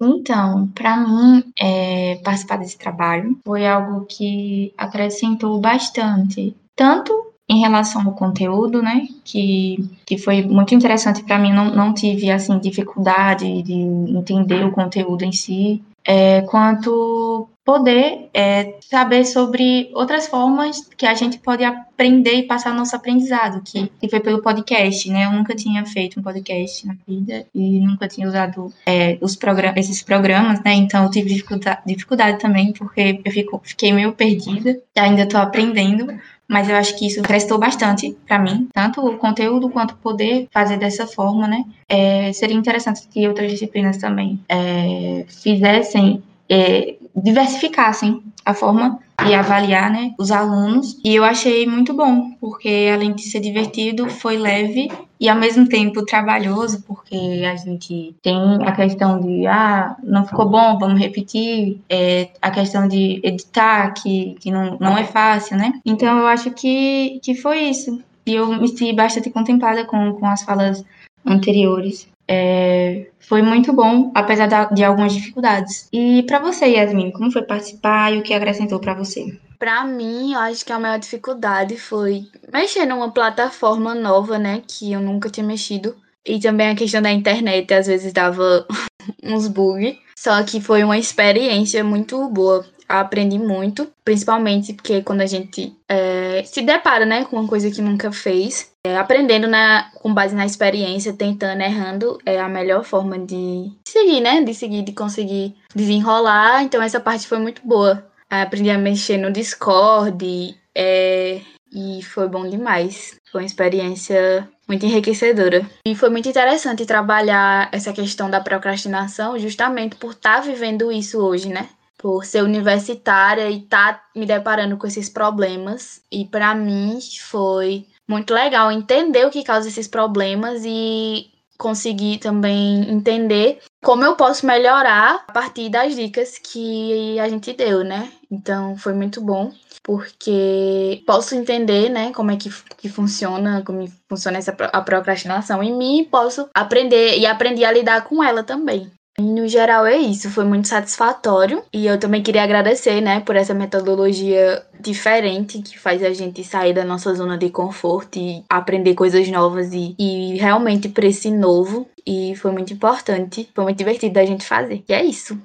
[0.00, 8.06] Então, para mim, é, participar desse trabalho foi algo que acrescentou bastante, tanto em relação
[8.06, 13.62] ao conteúdo, né, que, que foi muito interessante para mim, não, não tive, assim, dificuldade
[13.62, 21.06] de entender o conteúdo em si, é, quanto poder é, saber sobre outras formas que
[21.06, 25.26] a gente pode aprender e passar nosso aprendizado, que, que foi pelo podcast, né?
[25.26, 29.76] Eu nunca tinha feito um podcast na vida e nunca tinha usado é, os programas,
[29.78, 30.74] esses programas, né?
[30.74, 36.12] Então eu tive dificuldade, dificuldade também, porque eu fico, fiquei meio perdida, ainda estou aprendendo,
[36.48, 40.76] mas eu acho que isso prestou bastante para mim, tanto o conteúdo quanto poder fazer
[40.78, 41.64] dessa forma, né?
[41.88, 49.90] É, seria interessante que outras disciplinas também é, fizessem é, diversificassem a forma e avaliar,
[49.90, 50.98] né, os alunos.
[51.04, 54.90] E eu achei muito bom, porque além de ser divertido, foi leve
[55.20, 60.48] e ao mesmo tempo trabalhoso, porque a gente tem a questão de, ah, não ficou
[60.48, 65.74] bom, vamos repetir, é, a questão de editar, que, que não, não é fácil, né?
[65.84, 68.02] Então eu acho que, que foi isso.
[68.26, 70.84] E eu me senti bastante contemplada com, com as falas
[71.24, 72.08] anteriores.
[72.34, 75.86] É, foi muito bom, apesar de algumas dificuldades.
[75.92, 79.38] E para você, Yasmin, como foi participar e o que acrescentou para você?
[79.58, 84.92] Para mim, eu acho que a maior dificuldade foi mexer numa plataforma nova, né, que
[84.92, 85.94] eu nunca tinha mexido.
[86.24, 88.66] E também a questão da internet, às vezes dava
[89.22, 89.96] uns bugs.
[90.16, 92.64] Só que foi uma experiência muito boa
[93.00, 97.80] aprendi muito, principalmente porque quando a gente é, se depara, né, com uma coisa que
[97.80, 103.18] nunca fez, é, aprendendo na, com base na experiência, tentando, errando, é a melhor forma
[103.18, 106.62] de seguir, né, de seguir, de conseguir desenrolar.
[106.62, 108.06] Então essa parte foi muito boa.
[108.28, 111.40] Aprendi a mexer no Discord é,
[111.72, 113.16] e foi bom demais.
[113.30, 115.66] Foi uma experiência muito enriquecedora.
[115.86, 121.18] E foi muito interessante trabalhar essa questão da procrastinação justamente por estar tá vivendo isso
[121.18, 121.68] hoje, né?
[122.02, 126.02] Por ser universitária e tá me deparando com esses problemas.
[126.10, 132.90] E para mim foi muito legal entender o que causa esses problemas e conseguir também
[132.90, 138.10] entender como eu posso melhorar a partir das dicas que a gente deu, né?
[138.28, 144.38] Então foi muito bom, porque posso entender, né, como é que, que funciona, como funciona
[144.38, 148.90] essa a procrastinação em mim, posso aprender e aprender a lidar com ela também.
[149.18, 153.52] No geral é isso, foi muito satisfatório e eu também queria agradecer, né, por essa
[153.52, 159.28] metodologia diferente que faz a gente sair da nossa zona de conforto e aprender coisas
[159.28, 164.24] novas e, e realmente para esse novo e foi muito importante, foi muito divertido da
[164.24, 164.82] gente fazer.
[164.88, 165.38] E é isso.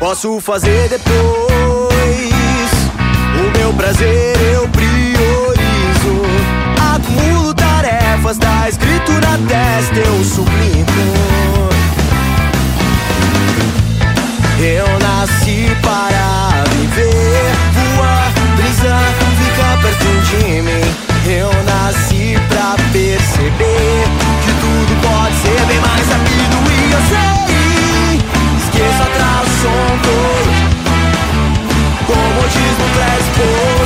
[0.00, 1.12] Posso fazer depois.
[3.36, 6.22] O meu prazer eu priorizo.
[6.94, 11.68] Acumulo tarefas, tá escrito na testa, eu sublimo.
[14.58, 17.52] Eu nasci para viver,
[17.94, 20.94] voar, brisar, ficar perto de mim.
[21.30, 24.04] Eu nasci pra perceber
[24.44, 27.39] que tudo pode ser bem mais rápido e eu sei.
[29.62, 29.68] son
[30.02, 30.50] faux
[32.06, 33.79] Pour moi, j'suis mon